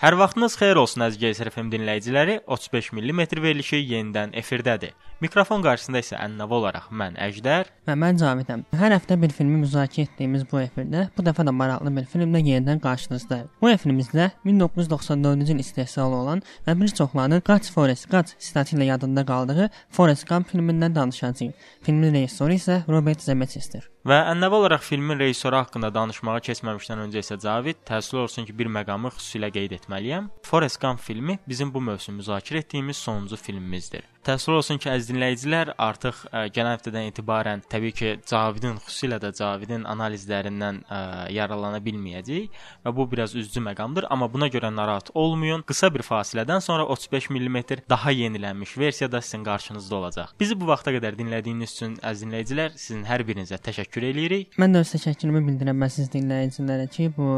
[0.00, 2.38] Hər vaxtınız xeyir olsun əziz FM dinləyiciləri.
[2.48, 4.94] 35 mm verilişi yenidən efirdədir.
[5.20, 8.62] Mikrofon qarşısında isə ənənəvi olaraq mən Əjdər və mən Cavidəm.
[8.80, 12.80] Hər həftə bir filmi müzakirə etdiyimiz bu efirdə bu dəfə də maraqlı bir filmlə yenidən
[12.80, 13.52] qarşınızdayıq.
[13.60, 19.26] Bu efrimizdə 1994-cü il istehsalı olan və bir çoxlarının Qaç Forest Qaç statı ilə yadında
[19.28, 21.52] qaldığı Forrest Gump filmindən danışacağıq.
[21.84, 23.90] Filmin rejissoru isə Robert Zemeckis'tir.
[24.00, 28.70] Və ənənəvi olaraq filmin rejissoru haqqında danışmağa keçməmişdən öncə isə Cavid təəssüf olsun ki, bir
[28.72, 30.30] məqamı xüsusilə qeyd etməliyəm.
[30.48, 34.06] Forrest Gump filmi bizim bu mövsüm müzakirə etdiyimiz sonuncu filmimizdir.
[34.20, 39.30] Təəssüf olsun ki, əziz dinləyicilər, artıq ə, gələn həftədən etibarən təbii ki, Cavidin, xüsusilə də
[39.38, 40.98] Cavidin analizlərindən ə,
[41.32, 45.64] yararlana bilməyəcəyik və bu biraz üzücü məqamdır, amma buna görə narahat olmayın.
[45.64, 50.36] Qısa bir fasilədən sonra 35 mm daha yenilənmiş versiyada sizin qarşınızda olacaq.
[50.40, 54.52] Bizi bu vaxta qədər dinlədiyiniz üçün əziz dinləyicilər, sizin hər birinizə təşəkkür edirik.
[54.60, 57.32] Mən də öz təşəkkürümü bildirirəm əziz dinləyicilərə ki, bu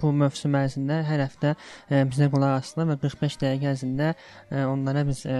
[0.00, 5.04] bu mövsüm ərzində hər həftə ə, bizə qulaq asdılar və 45 dəqiqə ərzində ə, onlara
[5.08, 5.38] biz ə,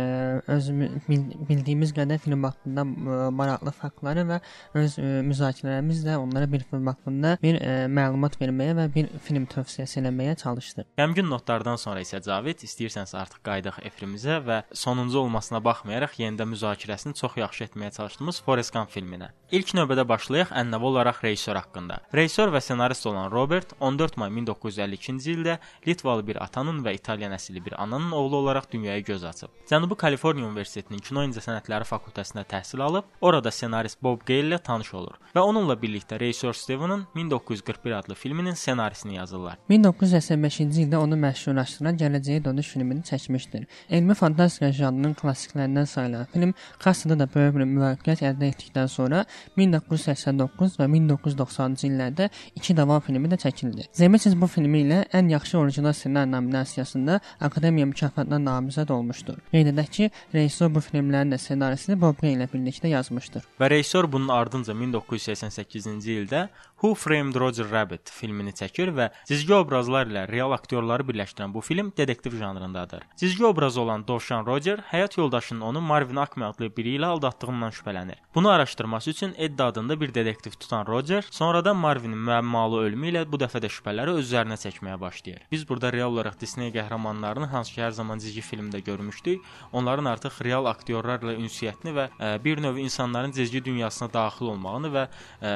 [0.54, 0.70] öz
[1.08, 4.41] bildiyimiz qədər film haqqında ə, maraqlı faktları və
[4.82, 10.00] öz ə, müzakirələrimizlə onlara bir film haqqında bir ə, məlumat verməyə və bir film tövsiyəsi
[10.02, 10.88] eləməyə çalışdıq.
[10.98, 17.16] Qəmgin notlardan sonra isə Cavid istəyirsənsə artıq qayıdaq efrimizə və sonuncu olmasına baxmayaraq yenidən müzakirəsini
[17.19, 19.30] çox yaxşı etməyə çalışdığımız Forrest Gump filminə.
[19.54, 22.02] İlk növbədə başlayaq ənənəvi olaraq rejissor haqqında.
[22.14, 27.64] Rejissor və ssenarist olan Robert 14 may 1952-ci ildə Litvalı bir atanın və İtalyan əsilli
[27.64, 29.48] bir ananın oğlu olaraq dünyaya göz açıb.
[29.70, 35.19] Cənubi Kaliforniya Universitetinin Kino İncəsənətləri fakültəsində təhsil alıb, orada ssenarist Bob Gale ilə tanış olur
[35.34, 39.59] və onunla birlikdə rejissor Steven'ın 1941 adlı filminin ssenarisini yazırlar.
[39.70, 43.66] 1985-ci ildə onu məşhurlaşdıran Gələcəyə dönüş filmini çəkmişdir.
[43.91, 49.25] Elmi fantastika janrının klassiklərindən sayılan film kassada da böyük bir müvəffəqiyyət əldə etdikdən sonra
[49.56, 53.89] 1989 və 1990-cı illərdə iki davam filmi də çəkildi.
[53.92, 59.38] Zemeckis Siz bu filmi ilə ən yaxşı orijinal ssenari nominasiyasında Akademiya mükafatına namizəd olmuşdur.
[59.54, 63.47] Qeyd edək ki, rejissor bu filmlərin də ssenarisini Bob Gale ilə birlikdə yazmışdır.
[63.56, 66.42] Və rejissor bunun ardınca 1988-ci ildə
[66.81, 71.89] Who Framed Roger Rabbit filmini çəkir və cizgi obrazlar ilə real aktyorları birləşdirən bu film
[71.97, 73.03] detektiv janrındadır.
[73.16, 78.21] Cizgi obrazı olan Dovşan Roger həyat yoldaşının onu Marvin Acme adlı biri ilə aldatdığından şübhələnir.
[78.34, 83.43] Bunu araşdırması üçün Ed adında bir detektiv tutan Roger sonradan Marvinin müəmmalı ölümü ilə bu
[83.43, 85.43] dəfə də şübhələri öz üzərinə çəkməyə başlayır.
[85.50, 90.39] Biz burada real olaraq Disney qəhrəmanlarını hansı ki hər zaman cizgi filmdə görmüşdük, onların artıq
[90.45, 95.06] real aktyorlarla ünsiyyətini və ə, bir növ insanların cizgi dünyasına daxil olmağını və
[95.43, 95.53] ə,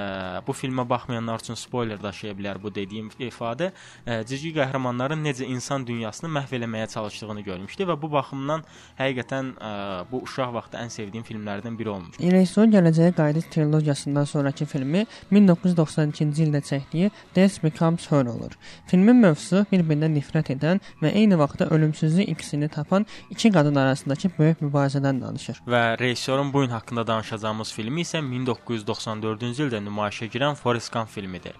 [0.46, 3.72] bu filmə baxmayanlar üçün spoiler daşıya bilər bu dediyim ifadə,
[4.26, 8.64] cizgi qəhrəmanların necə insan dünyasını məhv eləməyə çalışdığını görmüşdük və bu baxımdan
[8.98, 9.72] həqiqətən ə,
[10.10, 12.16] bu uşaq vaxtı ən sevdiyim filmlərdən biri olmuş.
[12.20, 18.56] Rejissor Gələcəyə Qayıdış trilogiyasından sonrakı filmi 1992-ci ildə çəkdiyi Death Becomes Her olur.
[18.86, 24.64] Filmin mövzusu bir-birindən nifrət edən və eyni vaxtda ölümsüzlük ikisini tapan iki qadın arasındakı böyük
[24.64, 25.62] mübarizədən danışır.
[25.66, 31.52] Və rejissorun bu gün haqqında danışacağımız filmi isə 1994-cü ildə nümayişə girən Forrest Gump filmidir.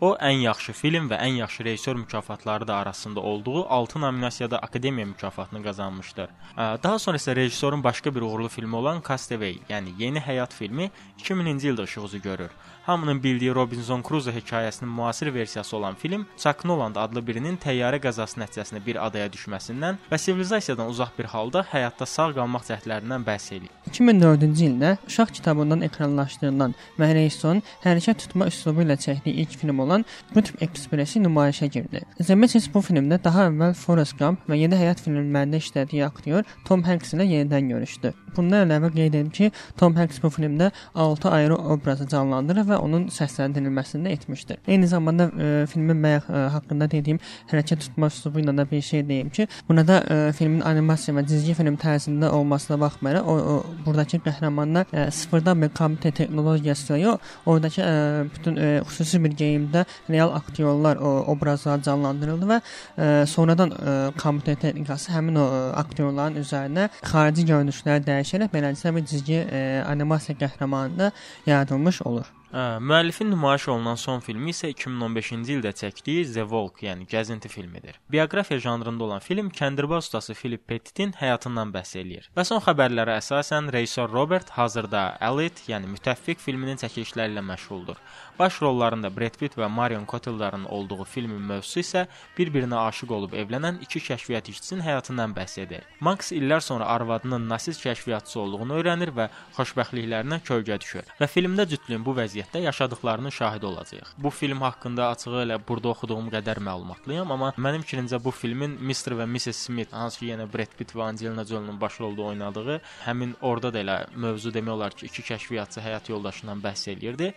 [0.00, 5.06] O ən yaxşı film və ən yaxşı rejissor mükafatları da arasında olduğu 6 nominasiyada Akademiya
[5.06, 6.28] mükafatını qazanmışdır.
[6.56, 11.68] Daha sonra isə rejissorun başqa bir uğurlu filmi olan Castaway, yəni Yeni Həyat filmi 2000-ci
[11.72, 12.50] ildə işıq üzü görür.
[12.82, 18.40] Hamının bildiyi Robinson Crusoe hekayəsinin müasir versiyası olan film Chuck Noland adlı birinin təyyarə qəzası
[18.40, 23.68] nəticəsində bir adaya düşməsindən və sivilizasiyadan uzaq bir halda həyatda sağ qalmaq cəhdlərindən bəhs edir.
[23.90, 30.04] 2004-cü ildə uşaq kitabından ekranlaşdırılan rejissorun hərəkət tutma üslubu ilə çəkdiyi ilk film olan
[30.34, 32.00] Qutb Ekspressi nümayişə girdi.
[32.20, 37.12] Zemeckis bu filmdə daha əvvəl Forrest Gump və Yeni Həyat filmlərində işlədiyi aktyor Tom Hanks
[37.14, 38.14] ilə yenidən görüşdü.
[38.36, 43.08] Bundan əlavə qeyd edim ki, Tom Hanks bu filmdə 6 ayrı obrazı canlandırır və onun
[43.14, 44.60] səsləndirilməsini də etmişdir.
[44.68, 47.20] Eyni zamanda e, filmin məyaq e, haqqında dediyim
[47.50, 51.54] hərəkət tutma üslubu ilə də bir şey deyim ki, burada e, filmin animasiya və cizgi
[51.58, 57.80] film tərzində olmasına baxmayaraq o, o burdakı qəhrəmanlar e, sıfırdan bir kompüter texnologiyası yox, oradakı
[57.80, 62.60] e, bütün e, xüsusi bir geyimdə real aktyorlar o obrazlar canlandırıldı və
[62.98, 69.06] e, sonradan e, kompüter texnikası həmin o e, aktyorların üzərinə xarici görünüşlər dəyişərək beləliklə bir
[69.12, 71.10] cizgi e, animasiya qəhrəmanı da
[71.46, 72.28] yaradılmış olur.
[72.50, 78.00] Hə, müəllifin nümayiş olunan son filmi isə 2015-ci ildə çəkdiyi The Walk, yəni gəzinti filmidir.
[78.10, 82.26] Bioqrafiya janrında olan film kəndirbaz ustası Philip Pettit-in həyatından bəhs eləyir.
[82.34, 88.02] Və son xəbərlərə əsasən rejissor Robert hazırda Elite, yəni Mütəffiq filminin çəkilişləri ilə məşğuldur.
[88.40, 92.04] Baş rollarında Brad Pitt və Marion Cotillard'ın olduğu filmin mövzusu isə
[92.38, 95.86] bir-birinə aşiq olub evlənən iki kəşfiyyat işçisinin həyatından bəhs edir.
[96.00, 101.06] Max illər sonra arvadının nasis kəşfiyyatçısı olduğunu öyrənir və xoşbəxtliklərindən kölgə düşür.
[101.20, 104.08] Və filmdə cütlüyün bu vəziyyəti vəziyyətdə yaşadıklarının şahidi olacağıq.
[104.18, 109.16] Bu film haqqında açığı elə burada oxuduğum qədər məlumatlıyam, amma mənim fikrimcə bu filmin Mr
[109.18, 113.72] və Mrs Smith, hansı ki yenə Brad Pitt və Angelina Jolie-nun başrolda oynadığı, həmin orada
[113.72, 117.34] da elə mövzu demək olar ki, iki kəşfiyyatçı həyat yoldaşından bəhs eləyirdi.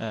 [0.00, 0.10] Ə,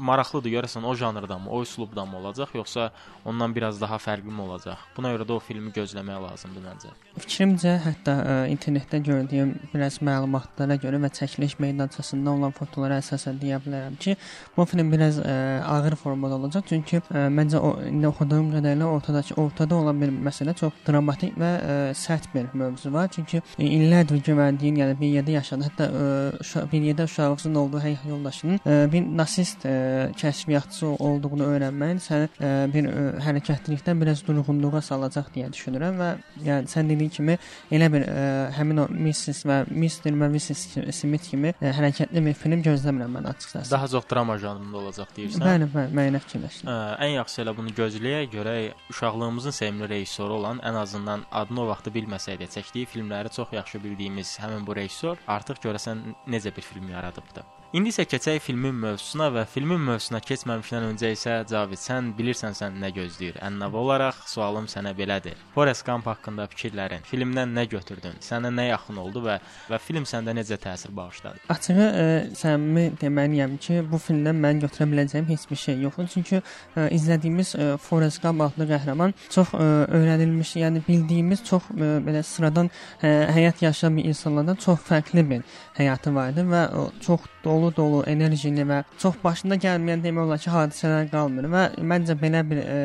[0.00, 2.90] maraqlıdır görəsən o janrdanmı, o üslubdanmı olacaq, yoxsa
[3.24, 4.80] ondan biraz daha fərqli olacaq?
[4.96, 6.92] Buna görə də o filmi gözləmək lazımdır məncə.
[7.20, 13.58] Fikrimcə, hətta ə, internetdə gördüyüm biraz məlumatlara görə və çəkiliş meydançasında olan fotolara əsasən deyə
[13.64, 14.16] bilərəm ki,
[14.56, 15.34] bu film biraz ə,
[15.66, 16.68] ağır formada olacaq.
[16.70, 21.50] Çünki ə, məncə o indi oxuduğum qədərilə ortadakı ortada olan bir məsələ çox dramatik və
[21.58, 23.10] ə, sərt bir mövzu var.
[23.12, 28.62] Çünki illərdir güvəndiyin, yəni bir yerdə yaşayan, hətta ə, bir yerdə uşağınızın olduğu həyat yoldaşının
[28.64, 29.74] ə, bir nasist ə,
[30.20, 36.10] kəşfiyyatçı olduğunu öyrənməyin səni ə, bir ə, hərəkətlilikdən biraz durğunluğa salacaq deyə düşünürəm və
[36.46, 37.36] yəni sən dediyin kimi
[37.72, 38.24] elə bir ə,
[38.58, 40.64] həmin o Mrs və Mr və Mrs
[41.00, 43.70] Smith kimi ə, hərəkətli bir film gözləmirəm mən açıqcası.
[43.70, 45.44] Daha çox drama janrında olacaq deyirsən?
[45.46, 46.72] Bəli, bəli, müəyyən fikirləşdim.
[47.06, 51.94] Ən yaxşısı elə bunu gözləyək, görək uşaqlığımızın sevimli rejissoru olan, ən azından adını o vaxtı
[51.94, 56.88] bilməsək də çəkdiyi filmləri çox yaxşı bildiyimiz həmin bu rejissor artıq görəsən necə bir film
[56.92, 57.59] yaradıbdı.
[57.70, 62.80] İndi isə keçək filmin mövzusuna və filmin mövzusuna keçməmişdən öncə isə Cavid, sən bilirsən sən
[62.82, 63.36] nə gözləyir?
[63.46, 65.36] Ənənəvi olaraq sualım sənə belədir.
[65.54, 68.16] Forrest Gump haqqında fikirlərin, filmdən nə götürdün?
[68.26, 69.36] Sənə nə yaxın oldu və
[69.70, 71.44] və film səndə necə təsir bağışladı?
[71.54, 72.08] Açığı ə,
[72.40, 76.10] səmimi deməliyəm ki, bu filmdən mən götürə biləcəyim heç bir şey yoxdur.
[76.16, 79.70] Çünki ə, izlədiyimiz ə, Forrest Gump adlı qəhrəman çox ə,
[80.00, 85.46] öyrənilmiş, yəni bildiyimiz çox ə, belə sıradan ə, həyat yaşayan bir insanlardan çox fərqli bir
[85.80, 91.08] həyatı vardı və o, çox dolu-dolu, enerjili və çox başına gəlməyən demək olar ki, hadisələr
[91.12, 92.78] qalmır və məncə belə bir e,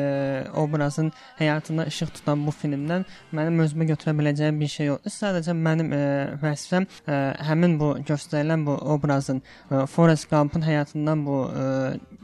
[0.56, 3.04] obrazın həyatına işıq tutan bu filmdən
[3.36, 5.14] mənim özümə götürə biləcəyim bir şey yoxdur.
[5.16, 6.02] Sadəcə mənim e,
[6.42, 7.20] vəzifəm e,
[7.50, 11.66] həmin bu göstərilən bu obrazın e, Forrest Gump-ın həyatından bu e,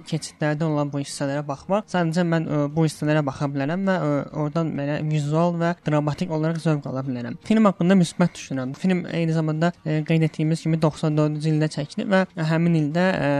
[0.09, 1.87] keçidlərdə olan bu hissələrə baxmaq.
[1.93, 4.11] Sadəcə mən ə, bu hissələrə baxa bilərəm və ə,
[4.43, 7.39] oradan belə vizual və dramatik olaraq zövq ala bilərəm.
[7.47, 8.75] Film haqqında müsbət düşünürəm.
[8.79, 13.31] Film eyni zamanda ə, qeyd etdiyimiz kimi 94-cü ildə çəkilib və həmin ildə ə,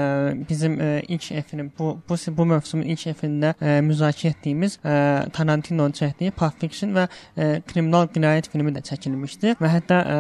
[0.49, 4.97] bizim ə, ilk effilm bu bu bu mövsümün ilk efirində ə, müzakirə etdiyimiz ə,
[5.35, 10.19] Tarantino'nun çəkdiyi Pulp Fiction və ə, Kriminal Cinayət filmi də çəkilmişdi və hətta ə,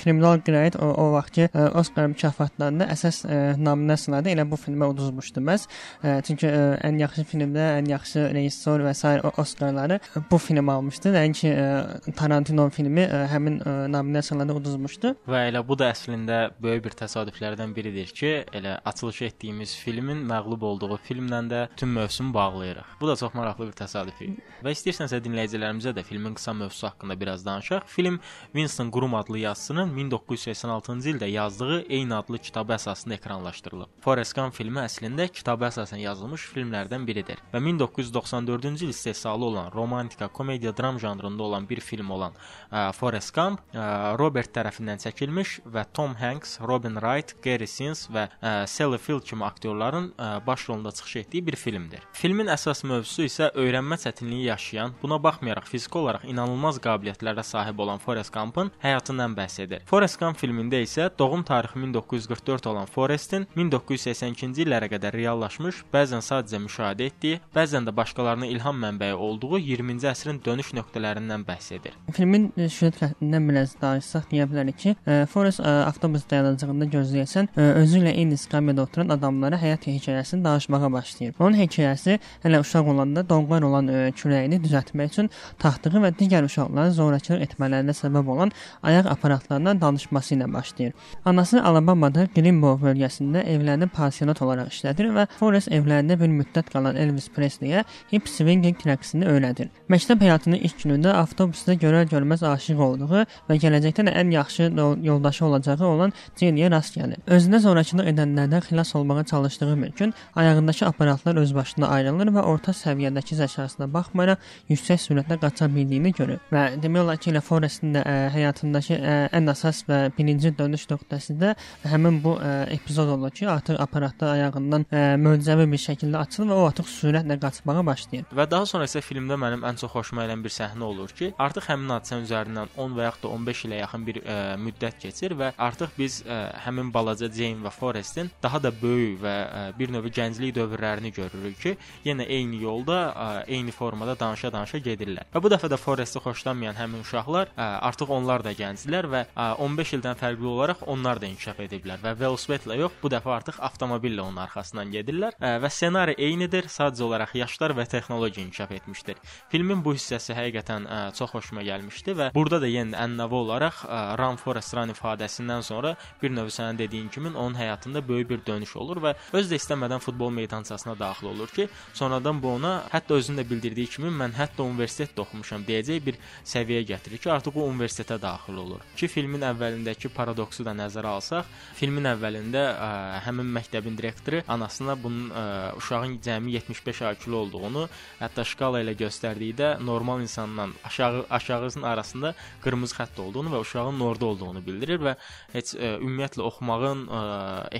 [0.00, 5.42] Kriminal Cinayət o, o vaxtki ə, Oscar mükafatlarında əsas ə, nominasiyalarda elə bu filmə uduzmuşdu
[5.44, 5.66] məhz.
[6.02, 10.00] Ə, çünki ə, ən yaxşı filmdə ən yaxşı rejissor və sair Oscarları
[10.30, 11.12] bu film almışdı.
[11.14, 11.68] Nəinki ə,
[12.16, 15.14] Tarantino filmi ə, həmin ə, nominasiyalarda uduzmuşdu.
[15.30, 20.64] Və elə bu da əslində böyük bir təsadüflərdən biridir ki, elə açılış etdiyimiz filmin məğlub
[20.68, 22.98] olduğu filmlə də tüm mövsümü bağlayırıq.
[23.00, 24.42] Bu da çox maraqlı bir təsadüf idi.
[24.64, 27.86] Və istəyirsənsə dinləyicilərimizə də filmin qısa mövzusu haqqında biraz danışaq.
[27.86, 28.20] Film
[28.52, 33.88] Winston Groom adlı yazıçının 1986-cı ildə yazdığı eyni adlı kitabı əsasında ekranlaşdırılıb.
[34.04, 40.28] Forrest Gump filmi əslində kitaba əsasən yazılmış filmlərdən biridir və 1994-cü il istehsalı olan romantika,
[40.28, 42.36] komediya, dram janrında olan bir film olan
[42.70, 48.26] ə, Forrest Gump ə, Robert tərəfindən çəkilmiş və Tom Hanks, Robin Wright, Gary Sinise və
[48.42, 52.02] ə, Sally Field kimi aktyorların ə, baş rolunda çıxış etdiyi bir filmdir.
[52.12, 58.02] Filmin əsas mövzusu isə öyrənmə çətinliyi yaşayan, buna baxmayaraq fiziki olaraq inanılmaz qabiliyyətlərə sahib olan
[58.02, 59.84] Forrest Gump'ın həyatından bəhs edir.
[59.86, 66.60] Forrest Gump filmində isə doğum tarixi 1944 olan Forrestin 1982-ci illərə qədər reallaşmış, bəzən sadəcə
[66.64, 71.94] müşahidə etdiyi, bəzən də başqalarına ilham mənbəyi olduğu 20-ci əsrin dönüş nöqtələrindən bəhs edir.
[72.12, 77.50] Filmin e, süjet xəttindən biraz danışsaq deyə bilərik ki, e, Forrest e, avtobus dayanacağında gözləyəsən,
[77.56, 81.34] özü ilə eyni istiqamətdə oturan adamlara həyat hekayəsini danışmağa başlayır.
[81.38, 85.30] Onun hekayəsi hələ uşaq olanda donqar olan kürəyini düzəltmək üçün
[85.62, 90.92] taxtığı və digər uşaqların zorakılıq etmələrinə səbəb olan ayaq aparatlarından danışması ilə başlayır.
[91.24, 97.28] Anası Alabamada Greenbow bölgəsində evlənib pansionat olaraq işlədir və Forrest evlərində bir müddət qalan Elvis
[97.34, 99.70] Presley-yə hip swinging rəqsini öyrədir.
[99.92, 104.70] Məktəb həyatının ilk günündə avtobusda görər-görməz aşiq olduğu və gələcəkdə də ən yaxşı
[105.02, 107.18] yoldaşı olacağı olan Jenny-yə rast gəlir.
[107.26, 113.36] Özünə zorakılıq edənlərdən xilas olmağa çalışdığı gün ayağındakı aparatlar öz başına ayrılır və orta səviyyədəki
[113.38, 114.38] zəkasına baxmayaraq
[114.68, 116.40] yüksək sürətlə qaça bildiyini görür.
[116.52, 120.86] Və demək olar ki, elə Forrestin də ə, həyatındakı ə, ən əsas və birinci dönüş
[120.90, 121.54] nöqtəsi də
[121.90, 126.60] həmin bu ə, epizod olur ki, artıq aparatlar ayağından ə, möcüzəvi bir şəkildə açılır və
[126.60, 128.26] o artıq sürətlə qaçmağa başlayır.
[128.34, 131.68] Və daha sonra isə filmdə mənim ən çox xoşuma gələn bir səhnə olur ki, artıq
[131.70, 135.52] həmin hadisənin üzərindən 10 və yaxud da 15 ilə yaxın bir ə, müddət keçir və
[135.64, 140.08] artıq biz ə, həmin balaca Jane və Forrestin daha da böyük və ə, bir növ
[140.14, 141.74] gənclik dövrlərini görürük ki,
[142.06, 145.28] yenə eyni yolda, ə, eyni formada danışa-danışa gedirlər.
[145.34, 149.48] Və bu dəfə də Forresti xoşlanmayan həmin uşaqlar ə, artıq onlar da gənclər və ə,
[149.64, 154.24] 15 ildən fərqli olaraq onlar da inkişaf ediblər və velosipedlə yox, bu dəfə artıq avtomobillə
[154.24, 159.20] onun arxasından gedirlər ə, və ssenari eynidir, sadəcə olaraq yaşlar və texnologiya inkişaf etmişdir.
[159.52, 164.00] Filmin bu hissəsi həqiqətən ə, çox xoşuma gəlmişdi və burada da yenə ənənəvi olaraq ə,
[164.20, 168.76] Run Forest Run ifadəsindən sonra bir növ sənin dediyin kimi onun həyatında böyük bir dönüş
[168.76, 173.42] olur və öz də istəmədən futbol meydançasına daxil olur ki, sonradan bu ona hətta özünün
[173.42, 178.20] də bildirdiyi kimi mən hətta universitetdə oxumuşam deyəcək bir səviyyəyə gətirir ki, artıq o universitetə
[178.22, 178.82] daxil olur.
[178.96, 182.90] Ki filmin əvvəlindəki paradoksu da nəzərə alsaq, filmin əvvəlində ə,
[183.26, 185.44] həmin məktəbin direktoru anasına bunun ə,
[185.78, 187.86] uşağın cəmi 75 IQ-lu olduğunu,
[188.20, 192.34] hətta şkala ilə göstərdikdə normal insanla aşağı aşağısının arasında
[192.64, 195.16] qırmızı xətt olduğunu və uşağın orada olduğunu bildirir və
[195.54, 197.22] heç ə, ümumiyyətlə oxumağın ə,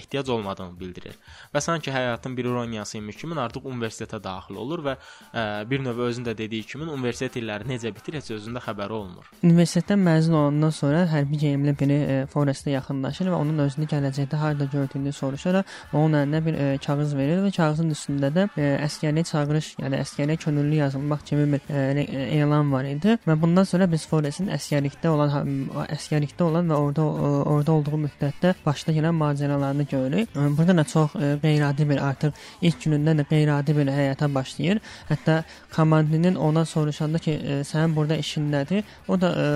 [0.00, 1.18] ehtiyac olmadığını bildirir.
[1.54, 6.04] Və sanki həyatın bir ironiyası imiş kimi artıq universitetə daxil olur və ə, bir növ
[6.08, 9.28] özündə dediyi kimi universitet illəri necə bitir heç özündə xəbəri olmur.
[9.42, 14.68] Universitetdən məzun olandan sonra hərbi geyimli biri e, Forestə yaxınlaşır və onun özünü gələcəkdə harda
[14.72, 19.70] gördüyünü soruşaraq onun əlinə bir e, kağız verir və kağızın üstündə də e, əskərliyə çağırış,
[19.82, 22.06] yəni əskərliyə könüllü yazılmaq kimi bir e,
[22.38, 25.50] elan var idi və bundan sonra biz Forestin əskərlikdə olan
[25.88, 30.28] əskərlikdə olan və orada orada olduğu müddətdə başına gələn macəralarını görürük.
[30.34, 34.80] Burada da çox e, qeyri-adi bir artıq ilk günündən də qeyri-adi bir həyata başlayır.
[35.08, 35.42] Hətta
[35.76, 38.84] komandinin ona soruşanda ki, e, sənin burada işin nədir?
[39.08, 39.46] O da ə,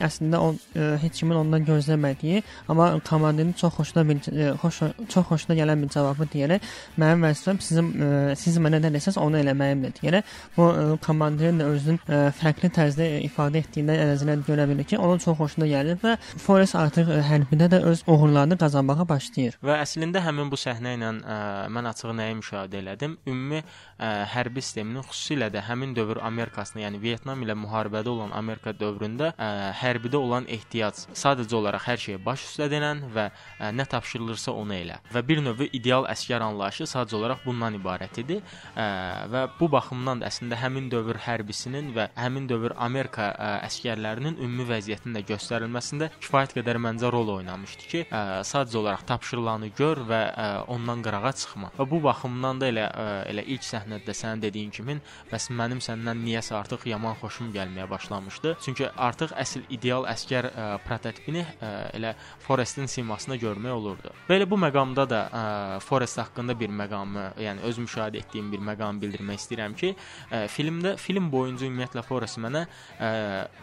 [0.00, 5.26] əslində o ə, heç kimin ondan gözləmədiyi, amma komandinin çox xoşuna bir ə, xoş çox
[5.32, 9.96] xoşuna gələn bir cavabı deyərək mənim vəzifəm sizin ə, siz mənə nə desəz onu eləməyimdir
[9.98, 14.98] deyərək bu ə, komandirin də özünün ə, fərqli tərzdə ifadə etdiyindən əlazından görə bilir ki,
[14.98, 19.58] onun çox xoşuna gəlir və Forrest artıq ə, hərbidə də öz uğurlarını qazanmağa başlayır.
[19.64, 21.38] Və əslində həmin bu səhnə ilə ə,
[21.72, 23.16] mən açığı nəyi müşahidə elədim?
[23.30, 23.62] Ümumi
[24.00, 29.32] ə, hərbi sisteminin xüsusilə də həmin dövr Amerikasında, yəni Vyetnam ilə müharibədə olan Amerika dövründə
[29.34, 34.54] ə, hərbidə olan ehtiyac sadəcə olaraq hər şeyə baş üstə denən və ə, nə tapşırılırsa
[34.56, 35.00] onu elə.
[35.14, 38.40] Və bir növ ideal əskər anlayışı sadəcə olaraq bundan ibarət idi.
[38.74, 38.86] Ə,
[39.32, 44.68] və bu baxımdan da əslində həmin dövr hərbisinin və həmin dövr Amerika ə, əskərlərinin ümumi
[44.70, 50.20] vəziyyətinin də göstərilməsində kifayət qədər məncə rol oynamışdı ki, ə, sadəcə olaraq tapşırılanı gör və
[50.30, 51.72] ə, ondan qırağa çıxma.
[51.78, 54.96] Və bu baxımdan da elə ə, elə ilk səhnədə sənin dediyin kimi,
[55.30, 58.56] bəs mənim səndən niyəsə artıq yaman xoşum gəlməyə başlamışdı.
[58.64, 64.12] Çünki artıq əsl ideal əskər ə, prototipini ə, elə Forestin simasında görmək olurdu.
[64.28, 65.42] Belə bu məqamda da ə,
[65.84, 69.94] Forest haqqında bir məqamı, yəni öz müşahidə etdiyim bir məqamı bildirmək istəyirəm ki,
[70.30, 72.66] ə, filmdə film boyunca ümumiyyətlə Forest mənə
[72.98, 73.10] ə,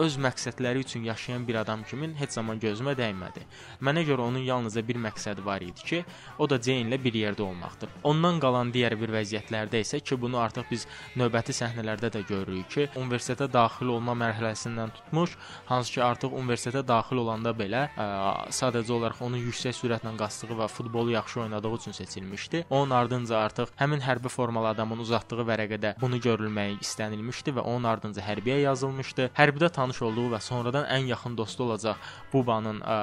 [0.03, 3.45] öz məqsədləri üçün yaşayan bir adam kimi heç zaman gözümə dəymədi.
[3.83, 6.03] Mənə görə onun yalnızca bir məqsədi var idi ki,
[6.39, 7.91] o da Jane ilə bir yerdə olmaqdır.
[8.07, 12.87] Ondan qalan digər bir vəziyyətlərdə isə ki, bunu artıq biz növbəti səhnələrdə də görürük ki,
[12.99, 15.37] universitetə daxil olma mərhələsindən tutmuş,
[15.69, 18.07] hansı ki, artıq universitetə daxil olanda belə ə,
[18.53, 22.65] sadəcə olaraq onun yüksək sürətlə qaçdığı və futbolu yaxşı oynadığı üçün seçilmişdi.
[22.69, 28.21] Onun ardınca artıq həmin hərbi formalı adamın uzatdığı vərəqədə bunu görülməyi istənilmişdi və onun ardınca
[28.21, 29.29] hərbiyə yazılmışdı.
[29.37, 31.97] Hərbidə tanış olduğu və sonradan ən yaxın dostu olacaq
[32.33, 32.97] Bubanın ə,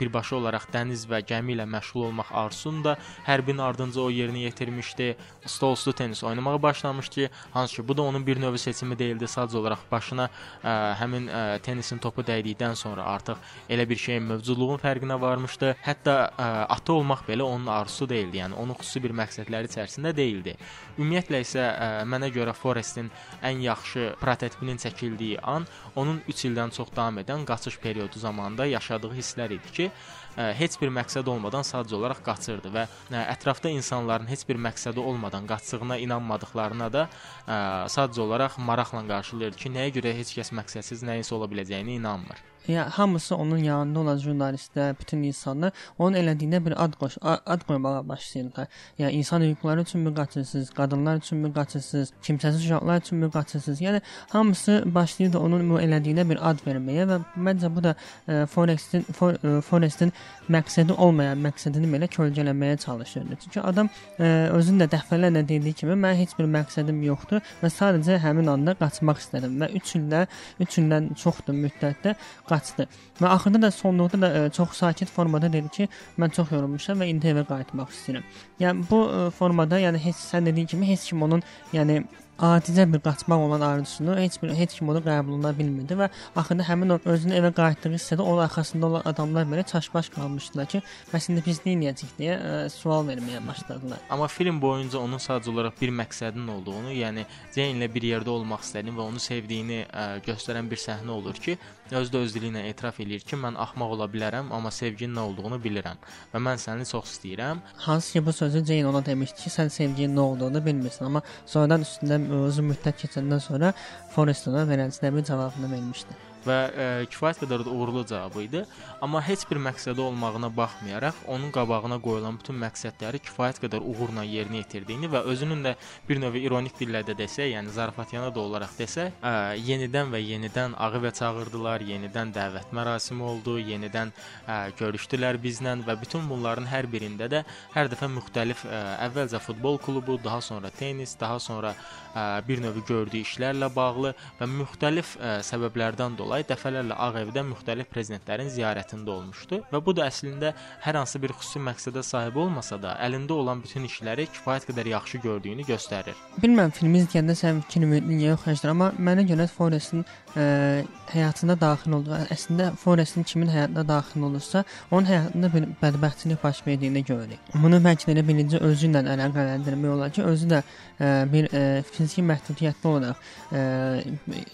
[0.00, 5.16] birbaşa olaraq dəniz və gəmi ilə məşğul olmaq arzusunu da hərbin ardınca o yerinə yetirmişdi.
[5.46, 9.24] Stolüstü tennis oynamağa başlamışdı hansı ki bu da onun bir növ seçimi deyildi.
[9.24, 10.28] Sadəcə olaraq başına
[10.64, 13.36] ə, həmin ə, tennisin topu dəydikdən sonra artıq
[13.70, 15.76] elə bir şeyin mövcudluğunun fərqinə varmışdı.
[15.82, 18.38] Hətta ə, ata olmaq belə onun arzusu deyildi.
[18.42, 20.56] Yəni onun xüsusi bir məqsədləri içərisində deyildi.
[20.98, 23.10] Ümumiyyətlə isə ə, mənə görə Forestin
[23.42, 25.66] ən yaxşı prototipinin çəkildiyi an
[25.96, 29.90] onun 3 ildən çox davam edən qaçış periodu zamanında yaşadığı hisslər idi ki,
[30.36, 35.48] heç bir məqsəd olmadan sadəcə olaraq qaçırdı və ə, ətrafda insanların heç bir məqsədi olmadan
[35.50, 37.58] qaçdığına inanmadıqlarına da ə,
[37.96, 42.51] sadəcə olaraq maraqla qarşılayırdı ki, nəyə görə heç kəs məqsədsiz nəyisə ola biləcəyinə inanmır.
[42.68, 48.08] Yəni hamısı onun yanında olan jurnalistlər, bütün insanlar onun elədiyinə bir ad qoş ad qoymağa
[48.08, 48.68] başlayırlar.
[48.98, 53.80] Yəni insan hüquqları üçün mü qaçırsınız, qadınlar üçün mü qaçırsınız, kimsəsiz uşaqlar üçün mü qaçırsınız?
[53.80, 57.94] Yəni hamısı başlayır da onun elədiyinə bir ad verməyə və məncə bu da
[58.28, 60.12] e, Forestin For, e, Forestin
[60.50, 63.36] məqsədi olmayan məqsədini belə kölgələməyə çalışırdı.
[63.44, 68.18] Çünki adam e, özünün də dəfələrlə dediyi kimi mən heç bir məqsədim yoxdur və sadəcə
[68.22, 70.26] həmin anda qaçmaq istədim və 3 ildə
[70.60, 72.14] 3 ildən çoxdur müddətdə
[72.52, 72.88] qaçdı.
[73.20, 75.88] Və axırda da sonluqda da ə, çox sakit formada dedi ki,
[76.20, 78.26] mən çox yorulmuşam və indi evə qayıtmaq istəyirəm.
[78.62, 81.42] Yəni bu ə, formada, yəni heç sən dediyin kimi heç kim onun
[81.72, 82.02] yəni
[82.42, 86.94] adicə bir qaçmaq olan arzusunu heç bir heç kim onu qəbuluna bilmirdi və axırda həmin
[86.94, 90.80] o özünü evə qayıtdığı hissədə onun arxasında olan adamlar belə çaşbaş qalmışdılar ki,
[91.12, 94.00] bəs indi biz nə edəcəyik deyə ə, sual verməyə başladılar.
[94.10, 98.66] Amma film boyunca onun sadəcə olaraq bir məqsədinin olduğunu, yəni Jane ilə bir yerdə olmaq
[98.66, 101.58] istədiyini və onu sevdiyini ə, göstərən bir səhnə olur ki,
[102.00, 105.26] özü də öz dili ilə etiraf eləyir ki, mən axmaq ola bilərəm, amma sevginin nə
[105.28, 106.00] olduğunu bilirəm
[106.32, 107.62] və mən səni çox istəyirəm.
[107.86, 111.86] Hansı ki bu sözü Jane ona demişdi ki, sən sevginin nə olduğunu bilmirsən, amma sonradan
[111.86, 113.72] üstündən uzun müddət keçəndən sonra
[114.16, 118.62] Forrest ona verənsinə bir cavabını vermişdi və ə, e, kifayət qədər də uğurlu cavabı idi.
[119.02, 124.62] Amma heç bir məqsədi olmağına baxmayaraq, onun qabağına qoyulan bütün məqsədləri kifayət qədər uğurla yerinə
[124.62, 125.74] yetirdiyini və özünün də
[126.08, 130.76] bir növ ironik dillə də desək, yəni zarafatyana da olaraq desək, ə, yenidən və yenidən
[130.82, 134.12] Ağıvə çağırdılar, yenidən dəvət mərasimi oldu, yenidən
[134.46, 139.78] ə, görüşdülər bizlə və bütün bunların hər birində də hər dəfə müxtəlif ə, əvvəlcə futbol
[139.78, 141.72] klubu, daha sonra tennis, daha sonra
[142.12, 147.42] ə, bir növ gördüyü işlərlə bağlı və müxtəlif ə, səbəblərdən dolayı dolayı dəfələrlə Ağ Evdə
[147.44, 152.78] müxtəlif prezidentlərin ziyarətində olmuşdu və bu da əslində hər hansı bir xüsusi məqsədə sahib olmasa
[152.80, 156.16] da, əlində olan bütün işləri kifayət qədər yaxşı gördüyünü göstərir.
[156.40, 161.96] Bilmirəm filmi izləyəndə sən fikrini niyə yox xərclər, amma mənə görə Forrestin ə, həyatına daxil
[161.98, 162.14] oldu.
[162.32, 167.52] Əslində Forrestin kimin həyatına daxil olursa, onun həyatında bir bədbəxtçilik baş verdiyini görürük.
[167.54, 172.24] Bunu bəlkə də birinci özü ilə əlaqələndirmək olar ki, özü də ə, bir ə, fiziki
[172.26, 173.16] məhdudiyyətli olaraq
[173.52, 173.62] ə,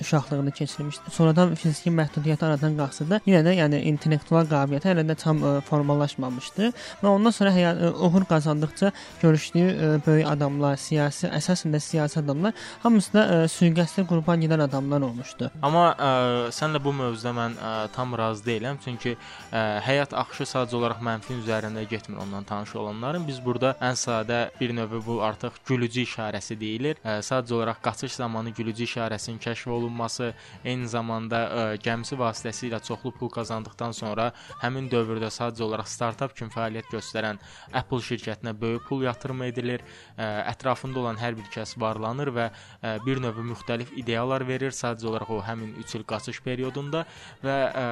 [0.00, 1.14] uşaqlığını keçirmişdi.
[1.14, 5.58] Sonradan fiziki məhdudiyyəti aradan qalxsa da, yenə də yəni intellektual qabiliyyəti hələ də tam ə,
[5.58, 8.92] e, formalaşmamışdı və ondan sonra həyat ə, e, uğur qazandıqca
[9.22, 14.42] görüşdüyü ə, e, böyük adamlar, siyasi, əsasən də siyasi adamlar, hamısı da ə, sui-qəsdə qurban
[14.44, 15.50] gedən adamlar olmuşdu.
[15.62, 20.76] Amma ə, sənlə bu mövzuda mən ə, tam razı deyiləm, çünki ə, həyat axışı sadəcə
[20.78, 23.26] olaraq mənfi üzərində getmir ondan tanış olanların.
[23.26, 27.00] Biz burada ən sadə bir növ bu artıq gülücü işarəsi deyilir.
[27.02, 30.30] Ə, sadəcə olaraq qaçış zamanı gülücü işarəsinin kəşf olunması,
[30.64, 34.30] eyni zamanda ə, gəmisi vasitəsilə çoxlu pul qazandıqdan sonra
[34.62, 39.82] həmin dövrdə sadəcə olaraq startap kimi fəaliyyət göstərən Apple şirkətinə böyük pul yatırım edilir.
[40.16, 45.10] Ə, ətrafında olan hər bir kəs varlanır və ə, bir növ müxtəlif ideyalar verir sadəcə
[45.10, 47.04] olaraq o həmin 3 il qaçış periodunda
[47.42, 47.84] və ə,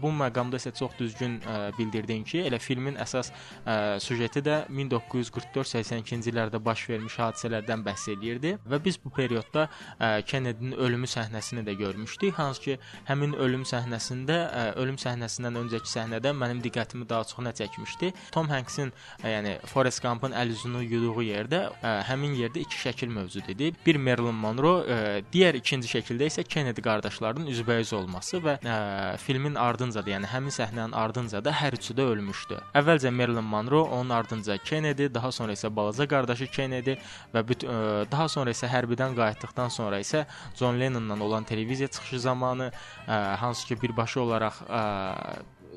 [0.00, 3.32] bu məqamda isə çox düzgün ə, bildirdin ki, elə filmin əsas
[3.64, 9.66] ə, süjeti də 1944-82-ci illərdə baş vermiş hadisələrdən bəhs eləyirdi və biz bu periodda
[9.98, 12.78] ə, Kennedy-nin ölümü səhnəsini də görmüşdük, hansı ki,
[13.08, 18.12] həmin ölüm səhnəsində, ə, ölüm səhnəsindən öncəki səhnədə mənim diqqətimi daha çox nə çəkmişdi?
[18.34, 18.92] Tom Hanks-in,
[19.24, 23.72] yəni Forrest Gump-ın əl üzünü yuduğu yerdə ə, həmin yerdə iki şəkil mövcud idi.
[23.86, 25.00] Bir Marilyn Monroe, ə,
[25.32, 30.54] digər ikinci şəkildə isə Kennedy qardaşlarının üzbəüz olması və ə, filmin ardınca da, yəni həmin
[30.54, 32.60] səhnənin ardınca da hər üçü də ölmüşdü.
[32.78, 36.96] Əvvəlcə Marilyn Monroe, onun ardınca Kennedy, daha sonra isə balaca qardaşı Kennedy
[37.34, 40.26] və büt, ə, daha sonra isə hərbidən qayıtdıqdan sonra isə
[40.58, 44.84] John Lennonla olan televiziya çıxışı zamanı ə, hansı ki birbaşa olaraq ə,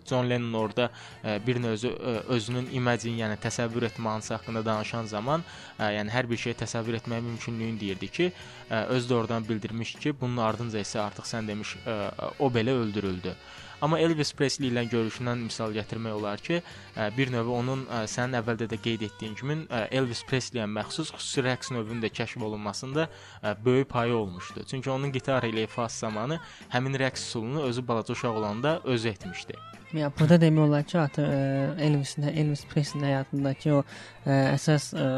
[0.10, 0.90] John Lennon orada
[1.24, 1.88] ə, bir növ
[2.34, 5.44] özünün imagini, yəni təsəvvür etməsi haqqında danışan zaman,
[5.80, 8.32] ə, yəni hər bir şeyi təsəvvür etmək mümkünlüyünü deyirdi ki,
[8.70, 11.78] ə, özü də oradan bildirmiş ki, bunun ardınca isə artıq sən demiş
[12.40, 13.36] o belə öldürüldü.
[13.84, 16.62] Amma Elvis Presley ilə görüşündən misal gətirmək olar ki,
[17.18, 19.58] bir növ onun sənin əvvəldə də qeyd etdiyin kimi
[19.92, 23.10] Elvis Presley-yə məxsus xüsusi rəqs növünün də kəşf olunmasında
[23.66, 24.64] böyük payı olmuşdu.
[24.72, 26.40] Çünki onun gitar ilə ifası zamanı
[26.72, 29.60] həmin rəqs üsulunu özü balaca uşaq olanda özü etmişdi.
[29.94, 31.28] Ya burada demək olar ki, artıq
[31.86, 33.82] Elvis-in, Elvis Presley-in həyatındakı o
[34.26, 35.10] ə, əsas ə,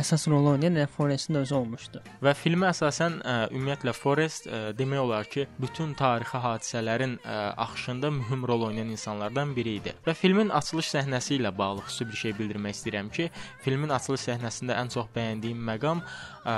[0.00, 2.02] əsas rolu oynayan Forrest-in özü olmuşdu.
[2.24, 8.10] Və filmə əsasən ə, ümumiyyətlə Forrest ə, demək olar ki, bütün tarixi hadisələrin ə, axışında
[8.16, 9.94] mühüm rol oynayan insanlardan biri idi.
[10.06, 13.28] Və filmin açılış səhnəsi ilə bağlı xüsusi bir şey bildirmək istəyirəm ki,
[13.62, 16.02] filmin açılış səhnəsində ən çox bəyəndiyim məqam
[16.42, 16.56] ə,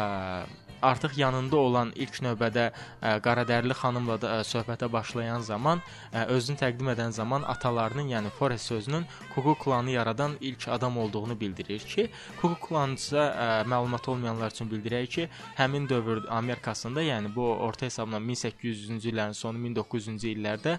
[0.82, 6.58] artıq yanında olan ilk növbədə ə, qaradərli xanımla da ə, söhbətə başlayan zaman ə, özünü
[6.62, 12.08] təqdim edən zaman atalarının, yəni Forrest sözünün Kuku klanı yaradan ilk adam olduğunu bildirir ki,
[12.40, 13.24] Kuku klanı isə
[13.68, 19.60] məlumat olmayanlar üçün bildirək ki, həmin dövr Amerikasında, yəni bu orta hesabla 1800-cü illərin sonu
[19.68, 20.78] 1900-cü illərdə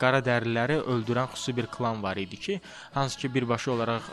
[0.00, 2.60] qaradərliləri öldürən xüsusi bir klan var idi ki,
[2.94, 4.10] hansı ki birbaşa olaraq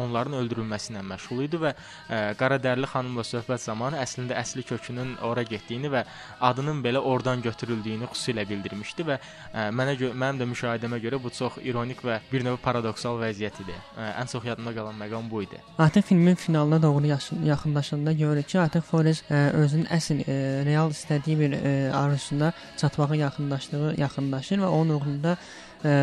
[0.00, 1.74] onların öldürülməsi ilə məşğul idi və
[2.40, 6.04] qaradərli xanımla söhbət zamanı əslində də əsli kökünün ora getdiyini və
[6.40, 11.30] adının belə oradan götürüldüyünü xüsusilə bildirmişdi və ə, mənə gö mənim də müşahidəmə görə bu
[11.30, 13.76] çox ironik və bir növ paradoksal vəziyyət idi.
[13.96, 15.60] Ə, ən çox yadımda qalan məqam bu idi.
[15.78, 17.06] Artıq filmin finalına doğru
[17.46, 23.14] yaxınlaşanda görürük ki, artıq Forrest ə, özünün əsl ə, real istədiyi bir ə, arzusuna çatmağa
[23.20, 25.36] yaxınlaşdığı yaxınlaşır və onun uğrunda
[25.84, 25.94] ə,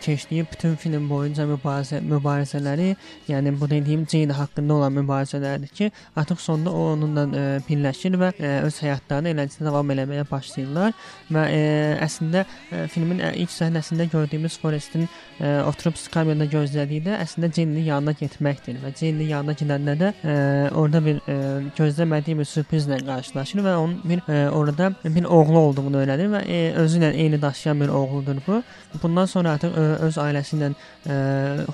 [0.00, 2.94] keçdiyi bütün film boyunca mübarizə mübarizələri,
[3.28, 8.32] yəni bu dediyim Jane haqqında olan mübarizələrdir ki, artıq sonda o onunla e, birləşir və
[8.38, 10.94] e, öz həyatlarını eləcə davam eləməyə başlayırlar
[11.30, 11.60] və e,
[12.06, 15.08] əslində e, filmin e, ilk səhnəsində gördüyümüz Forestin
[15.40, 20.36] e, oturub skamyada gözlədiyi də əslində Jane-in yanına getməkdir və Jane-in yanına gedəndə də e,
[20.74, 21.38] orada bir e,
[21.78, 26.60] gözləmədiyi bir sürprizlə qarşılaşır və onun bir e, orada bir oğlu olduğunu öyrənir və e,
[26.80, 28.62] özü ilə eyni daşıyan bir oğludur bu.
[29.02, 31.16] Bundan sonra artıq e, öz ailəsi ilə e,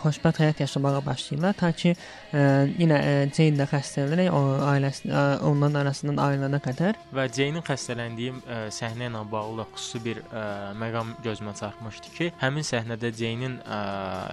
[0.03, 1.57] xoşbəxt həyat yaşamağa başlayırlar.
[1.61, 2.45] Ta ki e,
[2.81, 8.35] yenə e, Jane də xəstələnərək o ailəsi e, onların arasından ayrılana qədər və Jane-in xəstələndiyi
[8.37, 10.45] e, səhnə ilə bağlı xüsusi bir e,
[10.81, 13.59] məqam gözümə çarpmışdı ki, həmin səhnədə Jane-in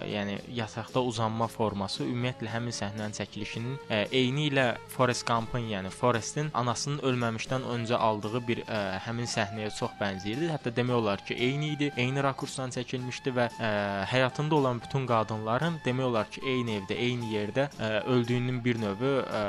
[0.10, 6.52] yəni yataqda uzanma forması ümumiyyətlə həmin səhnənin çəkilişinin e, eyni ilə Forrest Gump-ın, yəni Forrestin
[6.54, 10.50] anasının ölməmişdən öncə aldığı bir ə, həmin səhnəyə çox bənzəyirdi.
[10.54, 13.63] Hətta demək olar ki, eyni idi, eyni rakursdan çəkilmişdi və ə,
[14.10, 19.12] həyatında olan bütün qadınların demək olar ki, eyni evdə, eyni yerdə ə, öldüyünün bir növü
[19.24, 19.42] ə,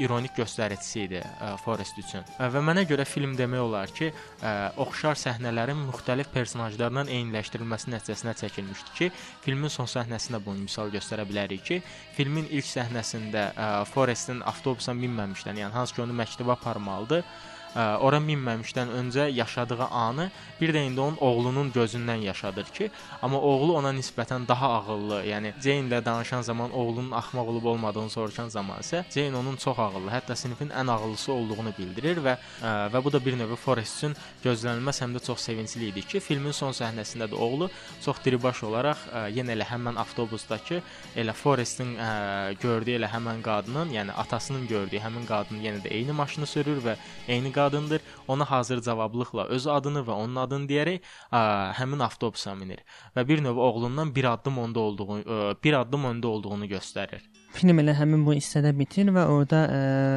[0.00, 2.24] ironik göstəricisi idi ə, Forrest üçün.
[2.38, 4.54] Ə, və mənə görə film demək olar ki, ə,
[4.84, 9.10] oxşar səhnələrin müxtəlif personajlarla eyniləşdirilməsi nəticəsində çəkilmişdi ki,
[9.44, 11.82] filmin son səhnəsində bunu misal göstərə bilərik ki,
[12.16, 17.26] filmin ilk səhnəsində ə, Forrestin avtobusa minməmişdən, yəni hansı ki onu məktəbə aparmalıdır
[17.74, 22.90] ora minməmişdən öncə yaşadığı anı bir də indi onun oğlunun gözündən yaşadır ki,
[23.22, 28.10] amma oğlu ona nisbətən daha ağıllı, yəni Jane ilə danışan zaman oğlunun axmaq olub olmadığını
[28.10, 32.74] soruşan zaman isə Jane onun çox ağıllı, hətta sinifin ən ağıllısı olduğunu bildirir və ə,
[32.94, 36.52] və bu da bir növ Forrest üçün gözlənilməz həm də çox sevincli idi ki, filmin
[36.52, 37.70] son səhnəsində də oğlu
[38.04, 40.80] çox diribaş olaraq ə, yenə elə həmin avtobusdakı
[41.16, 41.96] elə Forrestin
[42.62, 46.96] gördüyü elə həmin qadının, yəni atasının gördüyü həmin qadın yenə də eyni maşını sürür və
[47.28, 48.00] eyni qadın qadındır.
[48.28, 51.00] Ona hazır cavablıqla öz adını və onun adını deyərək
[51.32, 51.40] ə,
[51.80, 52.84] həmin avtobusa minir
[53.16, 57.24] və bir növ oğlundan bir addım öndə olduğunu, ə, bir addım öndə olduğunu göstərir.
[57.54, 59.76] Film elə həmin bu hissədə bitir və orada ə,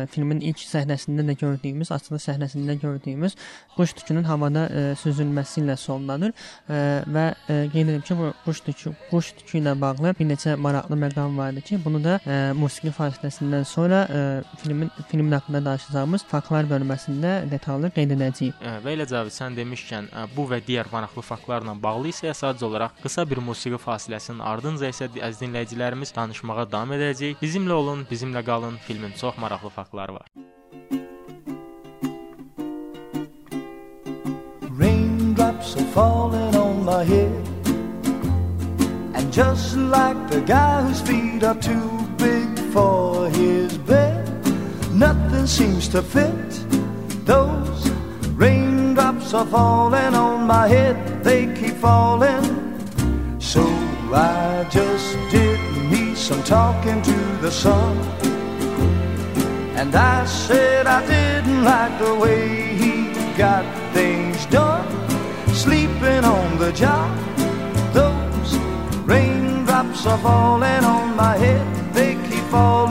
[0.09, 3.35] filmin ilk səhnəsində də gördüyümüz, açılış səhnəsində gördüyümüz
[3.75, 8.61] quş tükünün havada ə, süzülməsi ilə sonlanır ə, və ə, qeyd edim ki, bu quş
[8.65, 12.93] tükü, quş tükü ilə bağlı bir neçə maraqlı məqam vardı ki, bunu da ə, musiqi
[12.97, 14.23] fasiləsindən sonra ə,
[14.63, 18.57] filmin filmin haqqında danışacağımız faktlar bölməsində detallı qeyd edəcəyik.
[18.65, 22.65] Ə, və elə Cavid sən demişkən, ə, bu və digər maraqlı faktlarla bağlı isə sadəcə
[22.71, 27.41] olaraq qısa bir musiqi fasiləsinin ardınca isə əziz dinləyicilərimiz danışmağa davam edəcək edəcəyik.
[27.41, 28.77] Bizimlə olun, bizimlə qalın.
[28.87, 30.27] Filmin çox maraqlı faktları var.
[34.79, 37.47] Raindrops are falling on my head
[39.15, 44.23] And just like the guy whose feet are too big for his bed
[44.93, 46.51] Nothing seems to fit
[47.25, 47.89] Those
[48.35, 52.45] raindrops are falling on my head They keep falling
[53.39, 53.65] So
[54.13, 55.56] I just did
[56.27, 57.97] some talking to the sun.
[59.79, 63.63] And I said I didn't like the way he got
[63.93, 64.85] things done.
[65.53, 67.17] Sleeping on the job,
[67.93, 68.57] those
[69.05, 72.86] raindrops are falling on my head, they keep falling.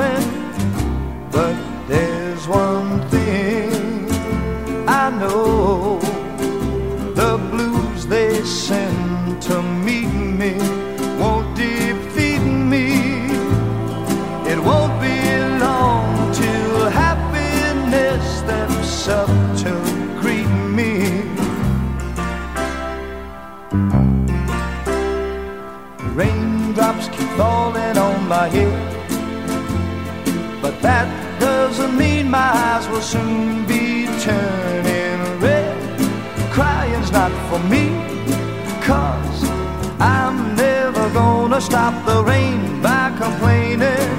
[41.57, 44.13] Gonna stop the rain by complaining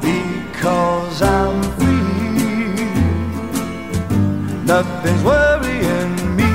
[0.00, 2.84] because I'm free.
[4.64, 6.52] nothing's worrying me.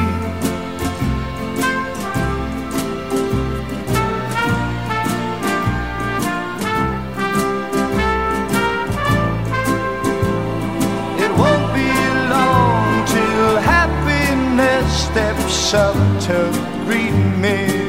[11.23, 11.91] It won't be
[12.36, 15.95] long till happiness steps up
[16.27, 16.49] to
[16.86, 17.81] greet me.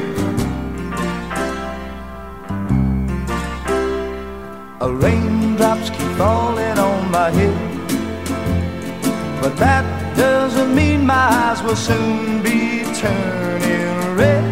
[9.43, 14.45] But that doesn't mean my eyes will soon be turning red.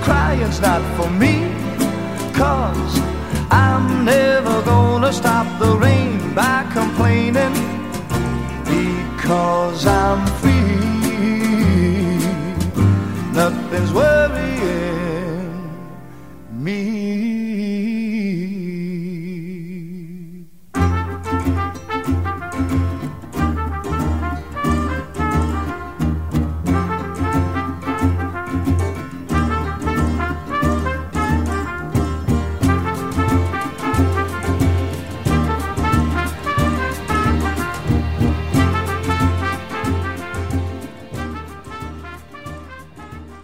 [0.00, 1.34] Crying's not for me,
[2.32, 2.94] cause
[3.50, 7.56] I'm never gonna stop the rain by complaining.
[8.64, 12.16] Because I'm free,
[13.34, 15.05] nothing's worrying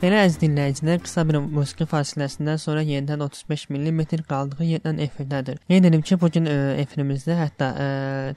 [0.02, 5.60] Belə əziz dinləyicilər, qısa bir musiqi fasiləsindən sonra yenidən 35 mm qaldığı yerdən efirdədir.
[5.68, 7.84] Qeyd edim ki, bu gün ə, efirimizdə hətta ə,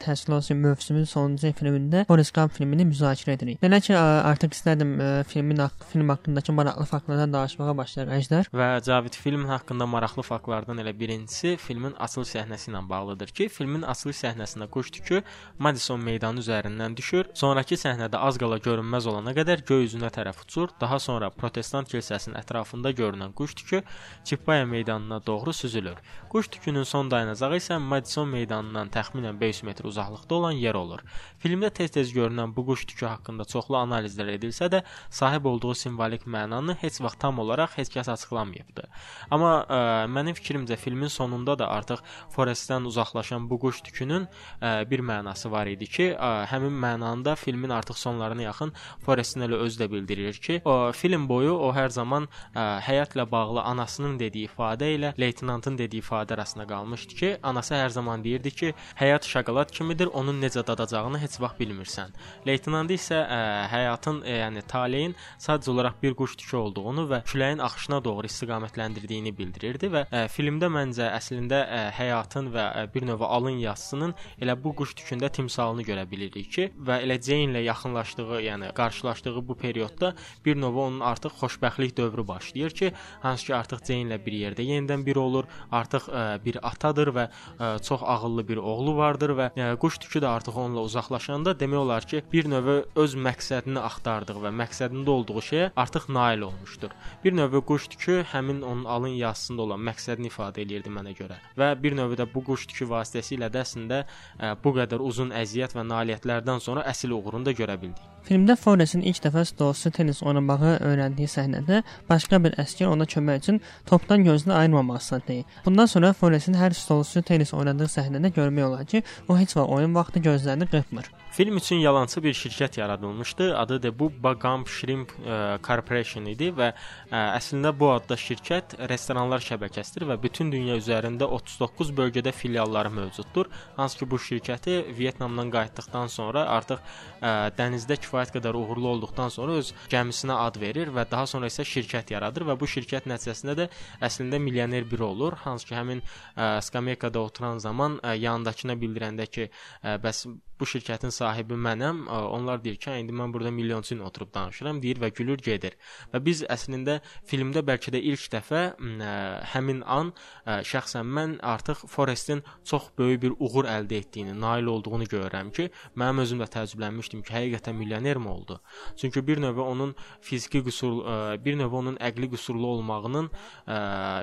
[0.04, 3.58] təəssüf olsun mövsümün sonuncu efirində Forrest Gump filmini müzakirə edirik.
[3.64, 8.52] Belə ki, ə, artıq istədim ə, filmin film haqqındakı maraqlı faktlardan danışmağa başlayaq Əjdər.
[8.54, 13.90] Və Cavid filmin haqqında maraqlı faktlardan elə birincisi filmin açılış səhnəsi ilə bağlıdır ki, filmin
[13.90, 15.24] açılış səhnəsində quş tükü
[15.58, 17.34] Madison meydanı üzərindən düşür.
[17.34, 20.78] Sonrakı səhnədə az qala görünməz olana qədər göy üzünə tərəf uçur.
[20.82, 23.82] Daha sonra protestant kilsəsinin ətrafında görünən quş tükü
[24.24, 25.96] Çippaya meydanına doğru süzülür.
[26.30, 31.00] Quş tükünün son dayanacağı isə Madison meydanından təxminən 500 metr uzaqlıqda olan yer olur.
[31.40, 36.76] Filmdə tez-tez görünən bu quş tükü haqqında çoxlu analizlər edilsə də, sahib olduğu simvolik mənanı
[36.82, 38.88] heç vaxt tam olaraq heç kəs açıqlamayıbdı.
[39.32, 39.80] Amma ə,
[40.12, 42.04] mənim fikrimcə filmin sonunda da artıq
[42.36, 44.28] Forestdən uzaqlaşan bu quş tükünün
[44.62, 48.74] ə, bir mənası var idi ki, ə, həmin mənanı da filmin artıq sonlarına yaxın
[49.06, 53.62] Forestin elə özü də bildirir ki, o film boyu o hər zaman ə, həyatla bağlı
[53.62, 58.74] anasının dediyi ifadə ilə leytenantın dediyi ifadə arasında qalmışdı ki, anası hər zaman deyirdi ki,
[59.00, 62.16] həyat şokolad kimidir, onun necə dadacağını heç vaxt bilmirsən.
[62.48, 63.40] Leytenant isə ə,
[63.74, 69.36] həyatın, ə, yəni taleyin sadəcə olaraq bir quş tükü olduğunu və küləyin axışına doğru istiqamətləndirdiyini
[69.38, 74.58] bildirirdi və ə, filmdə məncə əslində ə, həyatın və ə, bir növ alın yazısının elə
[74.64, 79.58] bu quş tükündə timsalını görə bilirik ki, və elə Jane ilə yaxınlaşdığı, yəni qarşılaşdığı bu
[79.58, 80.14] periodda
[80.46, 85.06] bir növ onun artıq xoşbəxtlik dövrü başlayır ki, hansı ki artıq ilə bir yerdə yenidən
[85.06, 89.70] bir olur, artıq ə, bir atadır və ə, çox ağıllı bir oğlu vardır və ə,
[89.82, 94.52] quş tükü də artıq onunla uzaqlaşanda demək olar ki, bir növ öz məqsədini axtardığı və
[94.62, 96.96] məqsədində olduğu şeyə artıq nail olmuşdur.
[97.24, 101.40] Bir növ quş tükü həmin onun alın yazısında olan məqsədini ifadə eləyirdi mənə görə.
[101.58, 104.04] Və bir növ də bu quş tükü vasitəsilə də əslində
[104.40, 108.12] ə, bu qədər uzun əziyyət və nailiyyətlərdən sonra əsl uğurunu da görə bildik.
[108.26, 113.62] Filmdə Forrestin ilk dəfə stolsu tenis oynamağı öyrəndiyi səhnədə başqa bir əsgər ona kömək üçün
[113.90, 115.46] topdan gözünü ayırmamasını deyir.
[115.66, 119.96] Bundan sonra Forrestin hər stolsu tenis oynadığı səhnədə görmək olar ki, o heç vaxt oyun
[119.96, 121.15] vaxtı gözlərini qırpmır.
[121.36, 123.58] Film üçün yalançı bir şirkət yaradılmışdı.
[123.58, 129.44] Adı da bu Bagam Shrimp ə, Corporation idi və ə, əslində bu adda şirkət restoranlar
[129.44, 133.50] şəbəkəsidir və bütün dünya üzərində 39 bölgədə filialları mövcuddur.
[133.76, 139.60] Hansı ki bu şirkəti Vyetnamdan qayıtdıqdan sonra artıq ə, dənizdə kifayət qədər uğurlu olduqdan sonra
[139.60, 143.68] öz gəmisinə ad verir və daha sonra isə şirkət yaradır və bu şirkət nəticəsində də
[144.00, 145.36] əslində milyoner biri olur.
[145.44, 149.52] Hansı ki həmin ə, skameykada oturan zaman ə, yanındakına bildirəndə ki,
[149.84, 150.28] bəs
[150.60, 152.06] bu şirkətin sahibi mənəm.
[152.08, 155.76] Onlar deyir ki, indi mən burada milyonçu ilə oturub danışıram, deyir və gülür gedir.
[156.14, 159.12] Və biz əslində filmdə bəlkə də ilk dəfə ə,
[159.54, 160.12] həmin an
[160.46, 165.70] ə, şəxsən mən artıq Forestin çox böyük bir uğur əldə etdiyini, nail olduğunu görürəm ki,
[165.96, 168.60] mənim özüm də təəccüblənmişdim ki, həqiqətən milyonermi oldu?
[168.98, 173.30] Çünki bir növ onun fiziki qüsur, ə, bir növ onun əqli qüsurlu olmağının,
[173.68, 173.78] ə,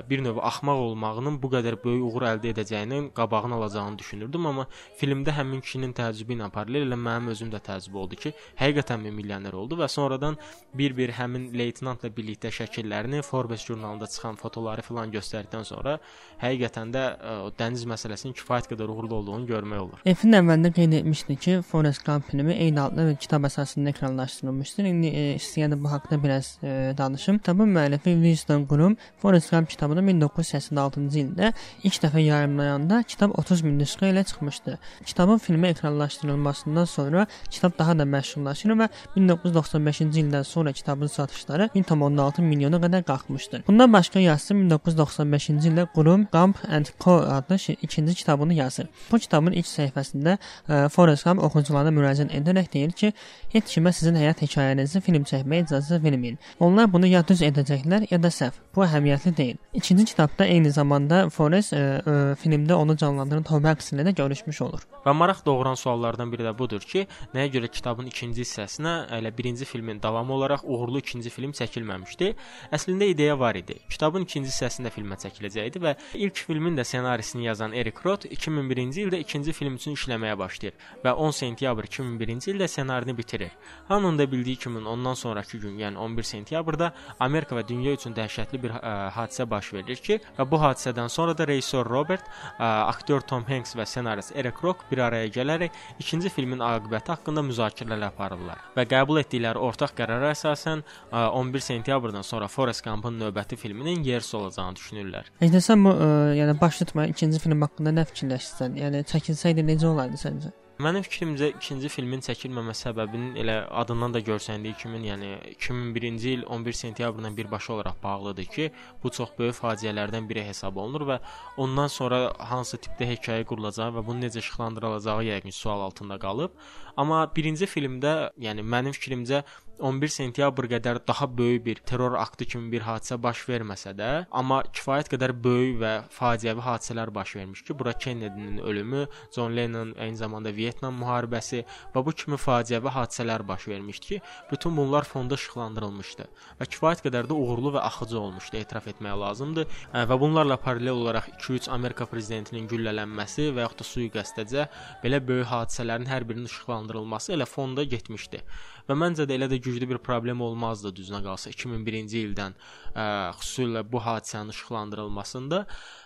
[0.09, 4.67] bir növ axmaq olmağının bu qədər böyük uğur əldə edəcəyinin qabağını alacağını düşünürdüm, amma
[4.99, 9.11] filmdə həmin kişinin təəccüb təəccübü ilə paralel elə mənim özüm də təəccüb oldu ki, həqiqətənmi
[9.11, 10.37] milyoner oldu və sonradan
[10.73, 15.97] bir-bir həmin leytenantla birlikdə şəkillərini Forbes jurnalında çıxan fotoları filan göstərdikdən sonra
[16.41, 20.03] həqiqətən də ə, o dəniz məsələsinin kifayət qədər uğurlu olduğunu görmək olur.
[20.05, 24.89] Efin əvvəlində qeyd etmişdi ki, Forrest Gump filmi eyni adlı bir kitab əsasında ekranlaşdırılmışdır.
[24.89, 27.37] İndi e, istəyəndə bu haqqda biraz e, danışım.
[27.43, 33.79] Kitabın müəllifi Winston Groom Forrest Gump kitabını 1986-cı ildə ilk dəfə yayımlayanda kitab 30 min
[33.81, 34.77] nüsxə ilə çıxmışdı.
[35.05, 41.69] Kitabın filmi ekranlaşdırılmışdı yekunlaşdırılmasından sonra kitab daha da məşhurlaşır və 1995-ci ildən sonra kitabın satışları
[41.75, 43.63] 1.6 milyona qədər qalxmışdır.
[43.67, 48.87] Bundan başqa yazısı 1995-ci ildə Qurum Gump and Co adlı ikinci kitabını yazır.
[49.11, 50.37] Bu kitabın ilk səhifəsində
[50.69, 53.13] ə, Forrest Gump oxucularına müraciət edərək deyir ki,
[53.53, 56.37] heç kimə sizin həyat hekayənizi film çəkməyə icazə verməyin.
[56.59, 58.59] Onlar bunu ya düz edəcəklər, ya da səhv.
[58.75, 59.57] Bu əhəmiyyətli deyil.
[59.73, 64.61] İkinci kitabda eyni zamanda Forrest ə, ə, filmdə onu canlandıran Tom Hanks ilə də görüşmüş
[64.61, 64.87] olur.
[65.05, 69.65] Və maraq doğuran suallardan biri də budur ki, nəyə görə kitabın ikinci hissəsinə elə birinci
[69.65, 72.33] filmin davamı olaraq uğurlu ikinci film çəkilməmişdi?
[72.75, 73.77] Əslində ideya var idi.
[73.89, 79.21] Kitabın ikinci hissəsində filmə çəkiləcəkdi və ilk filmin də ssenarisini yazan Eric Roth 2001-ci ildə
[79.23, 83.55] ikinci film üçün işləməyə başlayır və 10 sentyabr 2001-ci ildə ssenarini bitirir.
[83.87, 88.59] Hamının da bildiyi kimi ondan sonrakı gün, yəni 11 sentyabrda Amerika və dünya üçün dəhşətli
[88.63, 92.25] bir ə, hadisə baş verir ki, və bu hadisədən sonra da rejissor Robert,
[92.57, 97.43] ə, aktyor Tom Hanks və ssenarist Eric Roth bir araya gələrək ikinci filmin aqibəti haqqında
[97.49, 104.03] müzakirələr aparırlar və qəbul etdikləri ortaq qərara əsasən 11 sentyabrdan sonra Forrest Gump-ın növbəti filminin
[104.03, 105.29] yersi olacağını düşünürlər.
[105.43, 108.77] Heç sən bu ə, yəni baş tutmayan ikinci film haqqında nə fikirləşirsən?
[108.83, 110.53] Yəni çəkilsəydi necə olardı səncə?
[110.81, 116.77] Mənim fikrimcə ikinci filmin çəkilməmə səbəbinin elə adından da görsəndiyi kimi, yəni 2001-ci il 11
[116.79, 118.71] sentyabrla birbaşa olaraq bağlıdır ki,
[119.03, 121.19] bu çox böyük faciələrdən biri hesab olunur və
[121.61, 126.57] ondan sonra hansı tipdə hekayə qurulacağı və bunun necə işıqlandırılacağı yəqin sual altında qalıb.
[126.97, 129.43] Amma birinci filmdə, yəni mənim fikrimcə
[129.83, 134.61] 11 sentyabr qədər daha böyük bir terror aktı kimi bir hadisə baş verməsə də, amma
[134.71, 140.15] kifayət qədər böyük və faciəvi hadisələr baş vermiş ki, bura Kennedy-nin ölümü, John Lennon eyni
[140.15, 141.65] zamanda Vyetnam müharibəsi
[141.95, 146.29] və bu kimi faciəvi hadisələr baş vermişdi ki, bütün bunlar fonda işıqlandırılmışdı
[146.61, 149.67] və kifayət qədər də uğurlu və axıcı olmuşdu, etiraf etmək lazımdır.
[149.93, 154.67] Və bunlarla paralel olaraq 2-3 Amerika prezidentinin güllələnməsi və yaxud da sui-qəsdəcə
[155.03, 158.43] belə böyük hadisələrin hər birinin işıqlandırılması elə fonda getmişdi.
[158.87, 162.55] Və məncə də elə də güclü bir problem olmazdı düzünə qalsa 2001-ci ildən
[162.93, 163.05] ə,
[163.39, 165.65] xüsusilə bu hadisənin işıqlandırılmasında.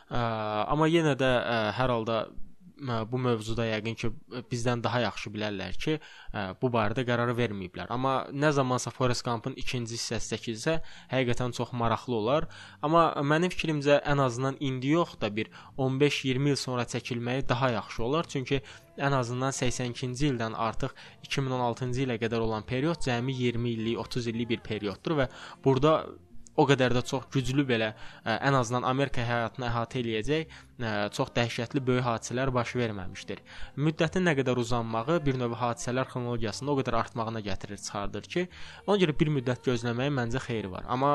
[0.10, 0.21] Ə,
[0.73, 2.21] amma yenə də ə, hər halda
[3.11, 4.09] bu mövzuda yəqin ki
[4.51, 5.97] bizdən daha yaxşı bilərlər ki,
[6.61, 7.89] bu barədə qərar verməyiblər.
[7.93, 10.77] Amma nə zamansa Forest Gump-ın ikinci hissəsi çəkilsə,
[11.13, 12.47] həqiqətən çox maraqlı olar.
[12.85, 18.03] Amma mənim fikrimcə ən azından indi yox da bir 15-20 il sonra çəkilməyi daha yaxşı
[18.03, 18.29] olar.
[18.29, 18.61] Çünki
[18.97, 20.93] ən azından 82-ci ildən artıq
[21.25, 25.29] 2016-cı ilə qədər olan period cəmi 20 illik, 30 illik bir perioddur və
[25.65, 25.99] burada
[26.58, 31.34] o qədər də çox güclü belə ə, ən azından Amerika həyatını əhatə eləyəcək ə, çox
[31.38, 33.43] dəhşətli böyük hadisələr baş verməmişdir.
[33.88, 38.48] Müddətin nə qədər uzanmağı bir növ hadisələr xronologiyasında o qədər artmağına gətirir, çıxardır ki,
[38.88, 40.89] ona görə bir müddət gözləməyin məncə xeyri var.
[40.89, 41.13] Amma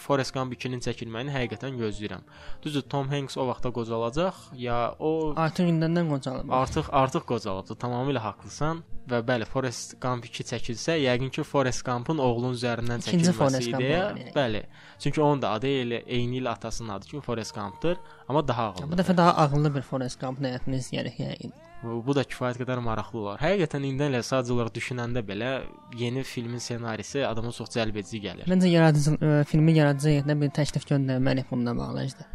[0.00, 2.26] Forrest Gump 2-nin çəkilməyini həqiqətən gözləyirəm.
[2.64, 6.52] Düzdür, Tom Hanks o vaxtda qocalacaq, ya o artıq indəndən qocalıb.
[6.60, 7.78] Artıq artıq qocalıbdı.
[7.82, 8.84] Tamamilə haqlısan.
[9.08, 13.86] Və bəli, Forrest Gump 2 çəkilsə, yəqin ki, Forrest Gumpın oğlunun üzərindən çəkilməsi idi.
[13.88, 14.26] Yəni.
[14.34, 14.62] Bəli.
[15.00, 17.96] Çünki onun da adı elə eyni ilə atasının adı kimi Forrest Gumpdır,
[18.28, 18.90] amma daha ağıllı.
[18.92, 21.54] Bu dəfə daha ağıllı bir Forrest Gumpın həyatını izləyərək yəqin.
[21.82, 23.38] Bu, da kifayət qədər maraqlı olar.
[23.38, 25.50] Həqiqətən indi elə sadəcə olaraq düşünəndə belə
[25.96, 28.48] yeni filmin ssenarisi adama çox cəlbedici gəlir.
[28.50, 32.26] Məncə yaradıcı ə, filmi yaradıcı heyətinə bir təklif göndərməliyik bununla bağlı işte.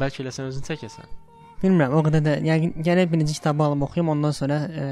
[0.00, 1.14] Bəlkə elə sən özün çəkəsən.
[1.60, 4.90] Bilmirəm, o qədər də yəqin gərək birinci kitabı alım oxuyum, ondan sonra ə,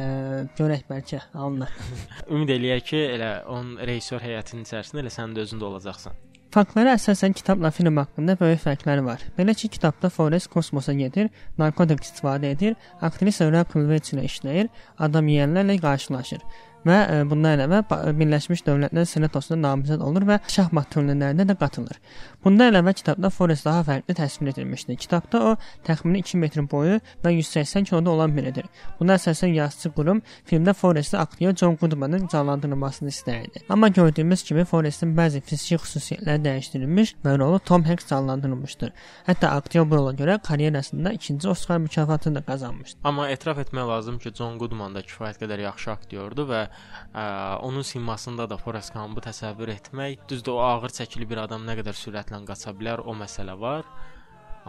[0.61, 1.75] görək bəlkə alınır.
[2.37, 6.28] Ümid eləyək ki, elə onun rejissor heyətinin içərisində elə sən də özün də olacaqsan.
[6.49, 9.21] Faktlara əsasən kitabla film haqqında böyük fərqlər var.
[9.37, 11.29] Belə ki, kitabda Forrest kosmosa gedir,
[11.61, 14.71] narkotik istifadə edir, aktrisa Rachel Weisz ilə işləyir,
[15.09, 16.41] adam yeyənlərlə qarşılaşır
[16.87, 17.83] və e, bundan əlavə
[18.19, 21.99] Birləşmiş Dövlətlər Senatosuna namizəd olur və şahmat turnirlərinə də qatılır.
[22.45, 24.99] Bundan əlavə kitabda Forrest daha fərqli təsvir edilmişdir.
[25.01, 25.55] Kitabda o
[25.87, 28.69] təxmini 2 metr boyu və 180 kiloda olan biridir.
[29.01, 33.65] Buna əsasən yazıçı qurum filmdə Forresti aktyor John Goodmanın canlandırılmasını istəyirdi.
[33.69, 38.93] Amma gördüyümüz kimi Forrestin bəzi fiziki xüsusiyyətləri dəyişdirilmiş və rolu Tom Hanks canlandırılmışdır.
[39.27, 43.01] Hətta aktyor bu rola görə karyerasında ikinci Oskar mükafatını da qazanmışdır.
[43.05, 47.25] Amma etiraf etmək lazım ki, John Goodman da kifayət qədər yaxşı aktyordur və ə,
[47.65, 51.97] onun simasında da Forrest Gump'ı təsəvvür etmək, düzdür o ağır çəkili bir adam nə qədər
[51.97, 53.89] sürətlə qaça bilər, o məsələ var.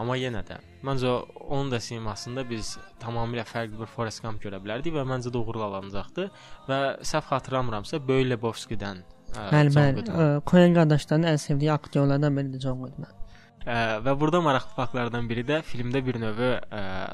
[0.00, 1.10] Amma yenə də məncə
[1.52, 6.30] onun da simasında biz tamamilə fərqli bir Forrest Gump görə bilərdik və məncə alınacaqdı
[6.68, 10.04] və səhv xatırlamıramsa Böylə Lebowski-dən Bəli, bəli.
[10.48, 13.12] Koen qardaşların ən sevdiyi aktyorlardan biridir John Goodman.
[13.60, 16.60] Ə, və burada maraqlı faktlardan biri də filmdə bir növ ə,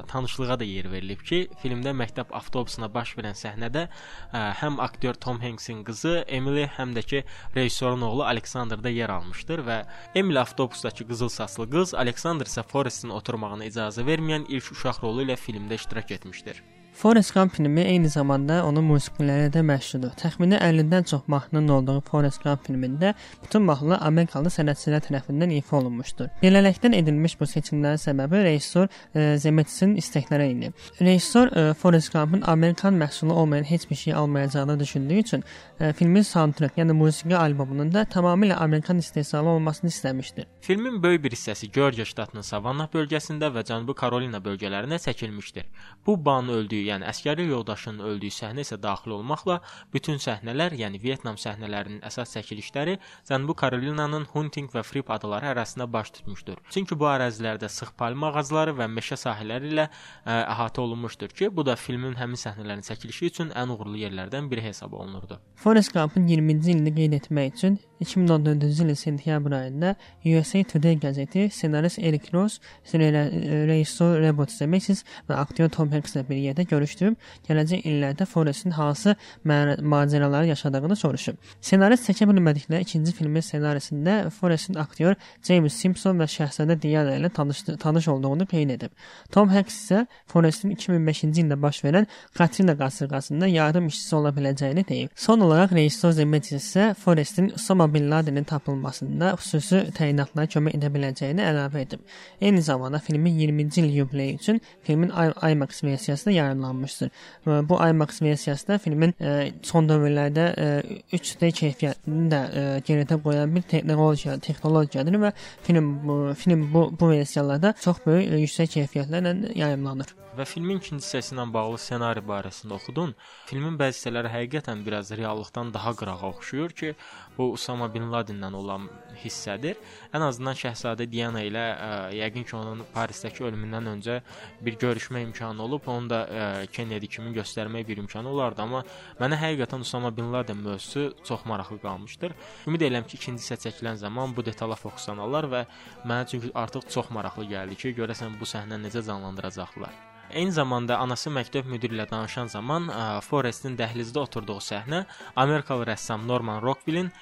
[0.06, 5.40] tanışlığa da yer verilib ki, filmdə məktəb avtobusuna baş verən səhnədə ə, həm aktyor Tom
[5.42, 7.24] Hanks-in qızı Emily, həm də ki
[7.56, 9.80] rejissorun oğlu Alexander da yer almışdır və
[10.14, 15.34] Emily avtobusdakı qızıl saçlı qız, Alexander isə Forrestin oturmağına icazə verməyən ilk uşaq rolu ilə
[15.34, 16.62] filmdə iştirak etmişdir.
[16.96, 20.14] Forrest Gump filmi eyni zamanda onun musiqiləri də məşhurdur.
[20.16, 23.10] Təxminən 50-dən çox mahnının olduğu Forrest Gump filmində
[23.42, 26.30] bütün mahnılar Amerikalı sənətçilər tərəfindən ifa olunmuşdur.
[26.40, 30.70] Beləlikdən edilmiş bu seçimlərin səbəbi rejissor e, Zemeckis-in istəkləri idi.
[31.00, 35.44] Rejissor e, Forrest Gump-ın Amerikan məhsulu olmayan heç bir şey almayacağını düşündüyü üçün
[35.80, 40.48] e, filmin soundtrack, yəni musiqi albomunun da tamamilə Amerikan istehsalı olmasını istəmişdir.
[40.60, 45.68] Filmin böyük bir hissəsi Georgia ştatının Savannah bölgəsində və Cənubi Karolina bölgələrində çəkilmişdir.
[46.06, 49.58] Bu Banın öldüyü yəni əskəri yoldaşının öldüyü səhnə isə daxil olmaqla
[49.94, 52.96] bütün səhnələr, yəni Vyetnam səhnələrinin əsas çəkilişləri
[53.28, 56.60] Cənubi Karolinanın Hunting və Fripp adaları ərazisində baş tutmuşdur.
[56.70, 61.66] Çünki bu ərazilərdə sıx palma ağacları və meşə sahələri ilə ə, əhatə olunmuşdur ki, bu
[61.66, 65.40] da filmin həmin səhnələrin çəkilişi üçün ən uğurlu yerlərdən biri hesab olunurdu.
[65.56, 69.94] Forrest Gump-ın 20-ci ilini qeyd etmək üçün 2014-cü ilin sentyabr ayında
[70.24, 72.60] USA Today qəzeti ssenarist Eric Ross,
[72.92, 77.16] rejissor Robert Zemeckis və aktyor Tom Hanks ilə bir yerdə görüşdürüb,
[77.48, 79.16] gələcək illərdə Forrestin hansı
[79.46, 81.36] macəraları yaşadığını soruşub.
[81.60, 85.16] Ssenarist çəkə bilmədikləri ikinci filmin ssenarisində Forrestin aktyor
[85.46, 88.92] James Simpson və şahzadə Diana ilə tanış, tanış olduğunu qeyd edib.
[89.32, 95.10] Tom Hanks isə Forrestin 2005-ci ildə baş verən Katrina qasırğasında yardım işçisi ola biləcəyini deyib.
[95.14, 97.52] Son olaraq rejissor Zemeckis isə Forrestin
[97.86, 102.00] Osama bin Ladenin tapılmasında xüsusi təyinatlara kömək edə biləcəyini əlavə edib.
[102.40, 105.12] Eyni zamanda filmin 20-ci il yubileyi üçün filmin
[105.50, 107.10] IMAX versiyası da yayımlanmışdır.
[107.46, 110.66] Bu IMAX versiyası da filmin ə, son dövrlərdə ə,
[111.12, 115.32] 3D keyfiyyətini də ə, geridə qoyan bir texnologiya, texnologiyadır və
[115.62, 121.04] film bu, film bu, bu versiyalarda çox böyük ə, yüksək keyfiyyətlərlə yayımlanır və filmin ikinci
[121.04, 123.14] hissəsi ilə bağlı ssenari barəsində oxudun.
[123.48, 126.92] Filmin bəzi hissələri həqiqətən biraz reallıqdan daha qırağa oxşuyur ki,
[127.36, 128.88] bu Usama bin Ladenlə olan
[129.22, 129.76] hissədir.
[130.14, 134.18] Ən azından Şəhzadə Diana ilə ə, yəqin ki, onun Parisdəki ölümündən öncə
[134.64, 138.82] bir görüşmə imkanı olub, onu da ə, Kennedy kimi göstərmək bir imkanı olardı, amma
[139.20, 142.34] mənə həqiqətən Usama bin Laden mövzusu çox maraqlı qalmışdır.
[142.66, 145.64] Ümid edirəm ki, ikinci hissə çəkilən zaman bu detala fokuslanarlar və
[146.04, 150.05] mənə çünki artıq çox maraqlı gəldi ki, görəsən bu səhnə necə canlandıracaqlar.
[150.30, 155.04] Eyni zamanda anası məktəb müdiri ilə danışan zaman ə, Forrestin dəhlizdə oturduğu səhnə
[155.36, 157.12] Amerikalı rəssam Norman Rockwell-in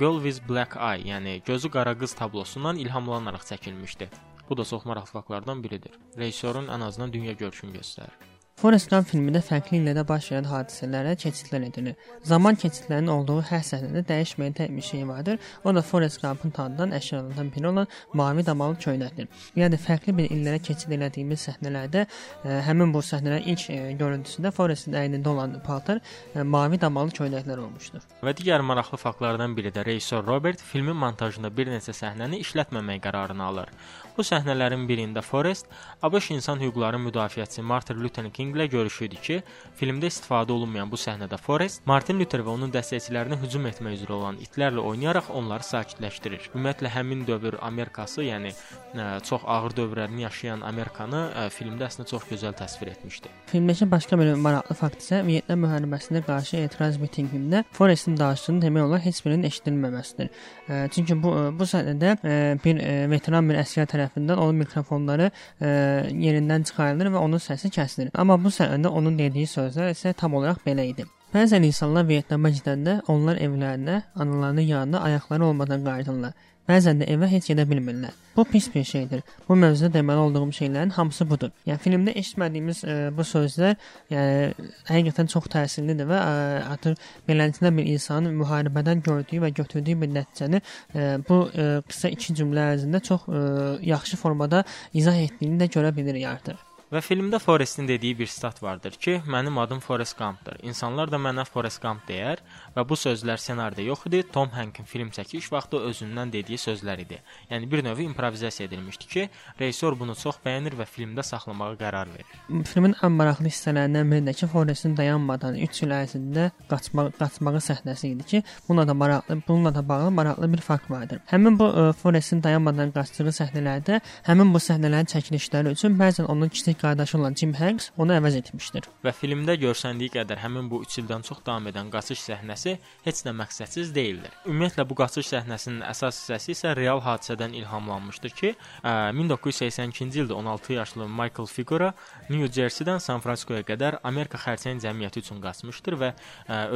[0.00, 4.10] Girl with Black Eye, yəni gözü qara qız tablosundan ilhamlanaraq çəkilmişdi.
[4.50, 5.94] Bu da çox maraqlı faktlardan biridir.
[6.18, 8.29] Rejissorun ən azından dünya görüşünü göstərir.
[8.60, 11.94] Forrest Gump filmində fərqli illərdə baş verən hadisələrə keçidlər edilir.
[12.28, 15.38] Zaman keçidlərinin olduğu hər səhnədə dəyişməyən tək bir şey vardır.
[15.64, 19.30] O da Forrest Gumpın tanınan əşyalarından biri olan mavi damalı köynəkdir.
[19.56, 22.10] Yəni fərqli bir illərə keçid elədiyimiz səhnələrdə ə,
[22.44, 26.04] e, həmin bu səhnələrin ilk ə, e, görüntüsündə Forrestin əynində olan paltar ə,
[26.34, 28.04] e, mavi damalı köynəklər olmuşdur.
[28.20, 33.48] Və digər maraqlı faktlardan biri də rejissor Robert filmin montajında bir neçə səhnəni işlətməmək qərarını
[33.48, 33.72] alır.
[34.16, 35.68] Bu səhnələrin birində Forrest
[36.02, 39.36] ABŞ insan hüquqları müdafiəçisi Martin Luther King ilə görüşürdü ki,
[39.78, 44.40] filmdə istifadə olunmayan bu səhnədə Forrest Martin Luther və onun dəstəkçilərinə hücum etmək üzrə olan
[44.42, 46.50] itlərlə oynayaraq onları sakitləşdirir.
[46.54, 52.26] Ümumiyyətlə həmin dövr Amerikası, yəni ə, çox ağır dövrlərini yaşayan Amerikanı ə, filmdə əslində çox
[52.30, 53.32] gözəl təsvir etmişdi.
[53.52, 59.04] Filmdəki başqa bir maraqlı fakt isə Vyetnam müharibəsinə qarşı etiraz mitinqində Forrestin danışdığını demək olar
[59.06, 60.30] heç birinin eşidilməməsidir.
[60.68, 63.99] Ə, çünki bu bu səhnədə ə, bir ə, veteran bir əsgər tərəfindən
[64.36, 65.70] onun mikrofonları ə,
[66.10, 68.10] yerindən çıxarılır və onun səsi kəsilir.
[68.14, 71.06] Amma bu səhnədə onun dediyi sözlər isə tam olaraq belə idi.
[71.30, 76.32] Bəzən insanlar Vyetnama gedəndə onlar evlərinə, analarının yanına ayaqları olmadan qayıdırlar.
[76.70, 78.14] Bəzən də evə heç gedə bilmirlər.
[78.36, 79.22] Bu pis bir şeydir.
[79.48, 81.50] Bu mövzuda deməli olduğum şeylərin hamısı budur.
[81.66, 83.74] Yəni filmdə eşitmədiyimiz ə, bu sözlər,
[84.12, 90.14] yəni həqiqətən çox təsirlidir və ə, artıq beləncə bir insanın müharibədən gördüyü və götürdüyü bir
[90.20, 93.44] nəticəni ə, bu ə, qısa iki cümlə ərzində çox ə,
[93.90, 94.62] yaxşı formada
[94.94, 96.69] izah etdiyini də görə bilirik artıq.
[96.90, 100.56] Və filmdə Forrestin dediyi bir sitat vardır ki, mənim adım Forrest Gumpdır.
[100.66, 102.40] İnsanlar da mənə Forrest Gump deyər
[102.74, 107.20] və bu sözlər ssenaridə yox idi, Tom Hanks'in film çəkiş vaxtı özündən dediyi sözlər idi.
[107.50, 109.26] Yəni bir növ improvizasiya edilmişdi ki,
[109.60, 112.40] rejissor bunu çox bəyənir və filmdə saxlamağa qərar verir.
[112.72, 118.12] Filmin ən maraqlı hissələrindən biri də ki, Forrestin dayanmadan 3 il ərzində qaçmaq qaçmağı səhnəsi
[118.16, 121.22] idi ki, bununla da maraqlı, bununla da bağlı maraqlı bir fakt vardır.
[121.30, 126.79] Həmin bu ə, Forrestin dayanmadan qaçdığı səhnələrdə həmin bu səhnələrin çəkilişləri üçün bəzən onun kiçik
[126.80, 128.88] qardaşı olan Jim Hanks onu əvəz etmişdir.
[129.04, 133.34] Və filmdə görsəndiyi qədər həmin bu 3 ildən çox davam edən qaçış səhnəsi heç də
[133.36, 134.34] məqsədsiz deyildir.
[134.48, 138.52] Ümumiyyətlə bu qaçış səhnəsinin əsas hissəsi isə real hadisədən ilhamlanmışdır ki,
[138.84, 141.92] 1982-ci ildə 16 yaşlı Michael Figura
[142.28, 146.12] New Jersey-dən San Fransiskoya qədər Amerika xərçəng cəmiyyəti üçün qaçmışdır və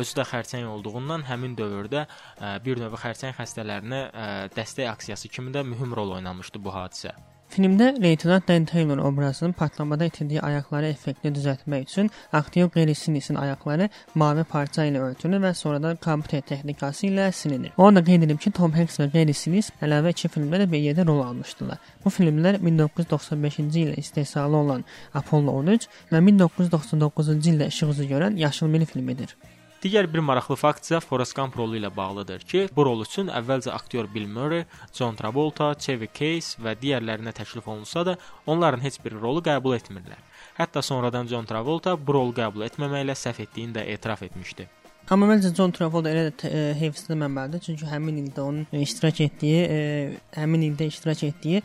[0.01, 2.07] özü də xərçəng olduğundan həmin dövrdə
[2.65, 4.03] bir növ xərçəng xəstələrinə
[4.57, 7.34] dəstək aksiyası kimi də mühüm rol oynamışdı bu hadisə.
[7.55, 13.89] Filmdə Leytenant Dan Taylor obrazının partlamada itirdiyi ayaqları effektli düzəltmək üçün aktyor Gary Sinisin ayaqları
[14.15, 17.71] mavi parça ilə örtülür və sonradan kompüter texnikası ilə silinir.
[17.79, 20.83] Onu da qeyd edib ki, Tom Hanks və Gary Sinis əlavə iki filmdə də bir
[20.83, 21.79] yerdə rol almışdılar.
[22.05, 24.85] Bu filmlər 1995-ci ildə istehsalı olan
[25.23, 29.39] Apollo 13 və 1999-cu ildə işıq üzü görən Yaşılmeli filmidir.
[29.85, 33.69] Digər bir maraqlı fakt isə Forrest Gump rolu ilə bağlıdır ki, bu rol üçün əvvəlcə
[33.75, 34.63] aktyor Bill Murray,
[34.97, 38.15] John Travolta, Chevy Chase və digərlərinə təklif olunsa da,
[38.49, 40.23] onların heç bir rolu qəbul etmirlər.
[40.57, 44.71] Hətta sonradan John Travolta bu rolu qəbul etməməklə səhv etdiyini də etiraf etmişdi.
[45.13, 49.81] Amma məncə John Travolta elə də e, heyfsizlənməməlidir, çünki həmin ildə onun iştirak etdiyi, e,
[50.41, 51.61] həmin ildə iştirak etdiyi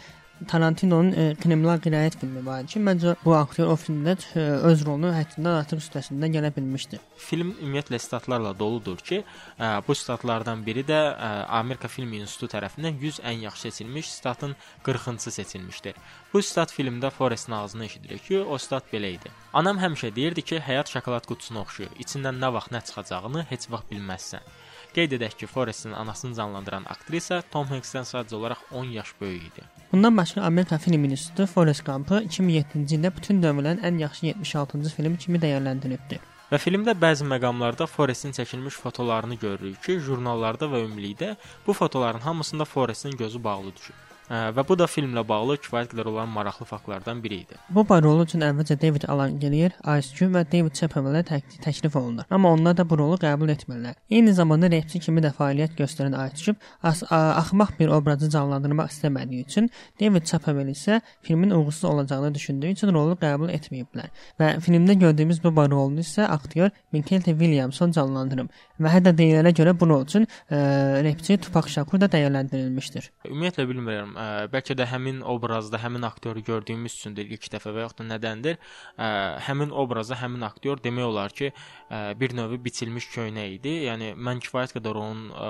[0.47, 5.11] Tarantinonun e, kriminal qiraət filmi var ki, məncə bu aktyor o filmdə e, öz rolunu
[5.15, 6.99] həddindən artıq üstəsindən gələ bilmişdi.
[7.19, 9.21] Film ümumiyyətlə statlarla doludur ki,
[9.59, 14.55] ə, bu statlardan biri də ə, Amerika Film İnstitutu tərəfindən 100 ən yaxşı seçilmiş statın
[14.85, 15.99] 40-cısı seçilmişdir.
[16.33, 19.31] Bu stat filmdə Forrestin ağzına eşidirik ki, o stat belə idi.
[19.53, 21.95] Anam həmişə deyirdi ki, həyat şokolad qutusuna oxşuyur.
[21.99, 24.45] İçindən nə vaxt nə çıxacağını heç vaxt bilməzsən.
[24.93, 29.65] Qeyd edək ki, Forrestin anasını canlandıran aktrisa Tom Hanks-dən sadəcə olaraq 10 yaş böyük idi.
[29.91, 35.17] Bundan başqa Amerika Film İnstitutu Forrest Gump-ı 2007-ci ildə bütün dövrlərin ən yaxşı 76-cı filmi
[35.17, 36.19] kimi dəyərləndiribdi.
[36.49, 41.35] Və filmdə bəzi məqamlarda Forrestin çəkilmiş fotolarını görürük ki, jurnallarda və ümumilikdə
[41.67, 44.08] bu fotoların hamısında Forrestin gözü bağlı düşüb.
[44.29, 47.57] Və bu da filmlə bağlı kifayət qədər olan maraqlı faktlardan biri idi.
[47.73, 52.27] Bu rol üçün əvvəlcə David Alan Gillier, Ice Cube və David Chapman-lə tək təklif olunur.
[52.29, 53.97] Amma onlar da bu rolu qəbul etmirlər.
[54.11, 59.71] Eyni zamanda rapçi kimi də fəaliyyət göstərən Ice Cube axmaq bir obrazı canlandırmaq istəmədiyi üçün
[59.99, 64.13] David Chapman isə filmin uğursuz olacağını düşündüyü üçün rolu qəbul etməyiblər.
[64.39, 69.89] Və filmdə gördüyümüz bu rolunu isə aktyor Michael Williamson canlandırıb və hətta deyilənə görə bu
[69.89, 73.09] rol üçün ə, rapçi Tupac Shakur da dəyərləndirilmişdir.
[73.27, 78.01] Ümumiyyətlə bilmirəm, ə, bəlkə də həmin obrazda həmin aktyoru gördüyümüz üçündür ilk dəfə və yaxud
[78.03, 78.59] da nədəndir?
[78.99, 79.09] Ə,
[79.47, 81.51] həmin obrazda həmin aktyor demək olar ki,
[81.89, 83.75] ə, bir növ biçilmiş köynək idi.
[83.87, 85.49] Yəni mən kifayət qədər onun ə,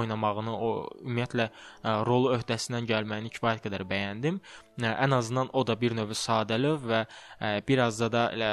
[0.00, 0.72] oynamağını, o
[1.04, 4.42] ümumiyyətlə ə, rolu öhdəsindən gəlməyini kifayət qədər bəyəndim.
[4.76, 7.00] Ən azından o da bir növ sadəlöv və
[7.40, 8.50] ə, biraz da da elə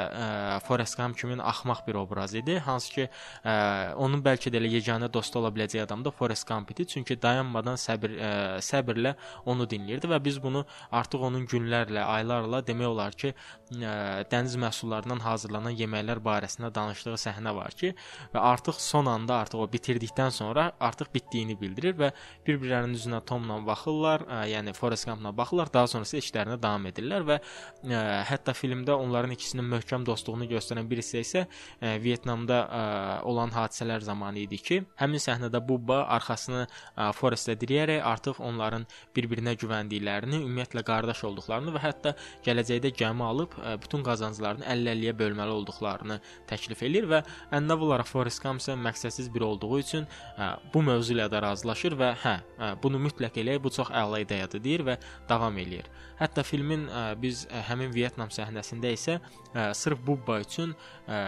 [0.63, 2.55] Forrest Gump kimi axmaq bir obraz idi.
[2.63, 3.07] Hansı ki,
[3.43, 3.55] ə,
[3.99, 6.85] onun bəlkə də elə yeganə dostu ola biləcəyi adam da Forrest Gump idi.
[6.87, 8.31] Çünki dayanmadan səbir ə,
[8.63, 9.15] səbirlə
[9.45, 13.33] onu dinləyirdi və biz bunu artıq onun günlərlə, aylarla demək olar ki,
[13.75, 17.93] ə, dəniz məhsullarından hazırlanan yeməklər barəsində danışdığı səhnə var ki,
[18.33, 22.13] və artıq son anda artıq o bitirdikdən sonra artıq bitdiyini bildirir və
[22.47, 27.37] bir-birlərinin üzünə Tomla baxırlar, ə, yəni Forrest Gump-la baxırlar, daha sonrası işlərinə davam edirlər və
[27.39, 31.43] ə, hətta filmdə onların ikisinin möhkəm dostluğunu göstərən bir hissə isə
[31.81, 32.81] ə, Vyetnamda ə,
[33.25, 38.85] olan hadisələr zamanı idi ki, həmin səhnədə Bubba arxasını ə, Forrestə dirəyərək artıq onların
[39.15, 45.57] bir-birinə güvəndiklərini, ümumiyyətlə qardaş olduqlarını və hətta gələcəkdə gəmi alıb ə, bütün qazanclarını 50-50-yə bölməli
[45.57, 50.07] olduqlarını təklif eləyir və əndav olaraq Forrest Gump isə məqsədsiz biri olduğu üçün
[50.37, 54.23] ə, bu mövzu ilə də razılaşır və hə, ə, bunu mütləq eləyək, bu çox əla
[54.23, 54.99] ideyadır deyir və
[55.29, 55.89] davam eləyir.
[56.19, 61.19] Hətta filmin ə, biz ə, həmin Vyetnam səhnəsində isə ə, sırf Bubba üçün ə,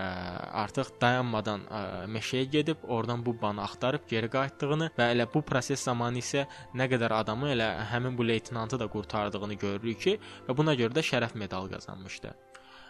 [0.63, 1.83] artıq dayanmadan ə,
[2.15, 6.45] meşəyə gedib oradan Bubbanı axtarıb geri qayıtdığını və elə bu proses zamanı isə
[6.77, 11.05] nə qədər adamı elə həmin bu leytenantı da qurtardığını görürük ki, və buna görə də
[11.05, 12.35] şərəf medalı qazanmışdı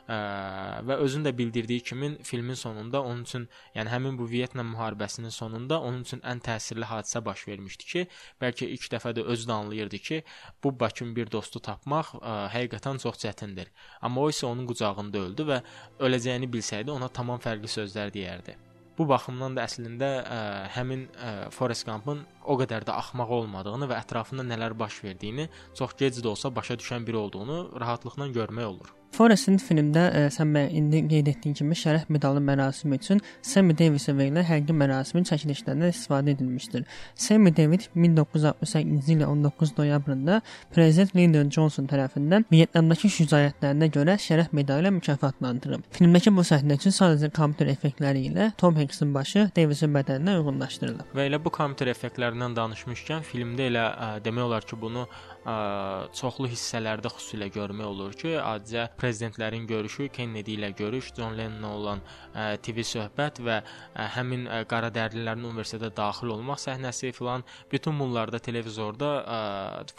[0.08, 5.80] və özün də bildirdiyi kimi filmin sonunda onun üçün, yəni həmin bu Vyetnam müharibəsinin sonunda
[5.82, 8.06] onun üçün ən təsirli hadisə baş vermişdi ki,
[8.42, 10.24] bəlkə ilk dəfə də özü də anlayırdı ki,
[10.64, 13.72] bu Bakın bir dostu tapmaq ə, həqiqətən çox çətindir.
[14.02, 15.62] Amma o isə onun qucağında öldü və
[16.00, 18.58] öləcəyini bilsəydi ona tamam fərqli sözlər deyərdi.
[18.98, 20.38] Bu baxımdan da əslində ə,
[20.78, 25.98] həmin ə, Forrest Gump-ın o qədər də axmaq olmadığını və ətrafında nələr baş verdiyini çox
[26.00, 28.94] gec də olsa başa düşən biri olduğunu rahatlıqla görmək olur.
[29.16, 34.08] Forrestin filmdə ə, e, sən indi qeyd etdiyin kimi şərəf medalı mərasimi üçün Sammy Davis
[34.10, 36.84] verilən həqiqi mərasimin çəkilişlərindən istifadə edilmişdir.
[37.16, 40.42] Sammy Davis 1968-ci ilin 19 noyabrında
[40.76, 45.88] prezident Lyndon Johnson tərəfindən Vyetnamdakı şücaətlərinə görə şərəf medalı ilə mükafatlandırılıb.
[45.96, 51.16] Filmdəki bu səhnə üçün sadəcə kompüter effektləri ilə Tom Hanks-in başı Davisin bədəninə uyğunlaşdırılıb.
[51.16, 55.08] Və elə bu kompüter effektlərindən danışmışkən filmdə elə ə, demək olar ki, bunu
[55.46, 55.56] ə,
[56.18, 62.04] çoxlu hissələrdə xüsusilə görmək olur ki, adicə prezidentlərin görüşü, Kennedy ilə görüş, John Lennon olan
[62.34, 68.42] ə, TV söhbət və ə, həmin ə, qaradərlilərin universitetə daxil olmaq səhnəsi filan bütün bunlarda
[68.44, 69.42] televizorda ə,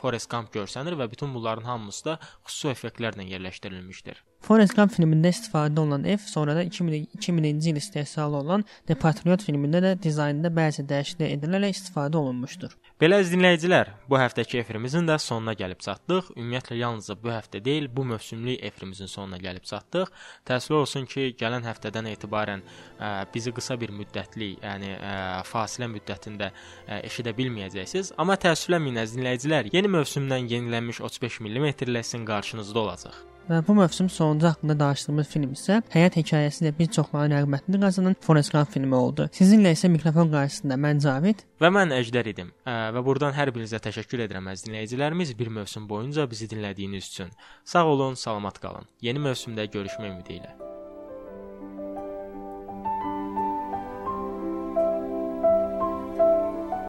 [0.00, 4.22] Forrest Gump görsənir və bütün bunların hamısı da xüsusi effektlərlə yerləşdirilmişdir.
[4.46, 9.80] Forrest Gump filmində istifadə olunan ev sonra da 2000-ci il istehsalı olan The Patriot filmində
[9.82, 12.76] də dizaynında bəzi dəyişikliklər edilərək istifadə olunmuşdur.
[13.02, 16.30] Belə dinləyicilər, bu həftəki efirimizin də sonuna gəlib çatdıq.
[16.36, 20.14] Ümumiyyətlə yalnızca bu həftə deyil, bu mövsümlük efirimizin sonuna gəlib çatdıq.
[20.46, 25.14] Təəssüf olsun ki, gələn həftədən etibarən ə, bizi qısa bir müddətlik, yəni ə,
[25.50, 28.14] fasilə müddətində ə, eşidə bilməyəcəksiniz.
[28.14, 33.24] Amma təəssüflənməyin əziz dinləyicilər, yeni mövsümdən yenilənmiş 35 mm ilə sizin qarşınızda olacaq.
[33.46, 38.16] Və bu mövsüm sonuncu haqqında danışdığımız film isə həyat hekayəsi ilə bir çoxların rəğbətini qazanan
[38.26, 39.28] Forrest Gump filmi oldu.
[39.38, 42.50] Sizinlə isə mikrofon qarşısında mən Cavid və mən Əjdər idim.
[42.66, 47.30] Və burdan hər birinizə təşəkkür edirəm əziz dinləyicilərimiz bir mövsüm boyunca bizi dinlədiyiniz üçün.
[47.64, 48.90] Sağ olun, salamat qalın.
[49.00, 50.56] Yeni mövsümdə görüşmək ümidi ilə.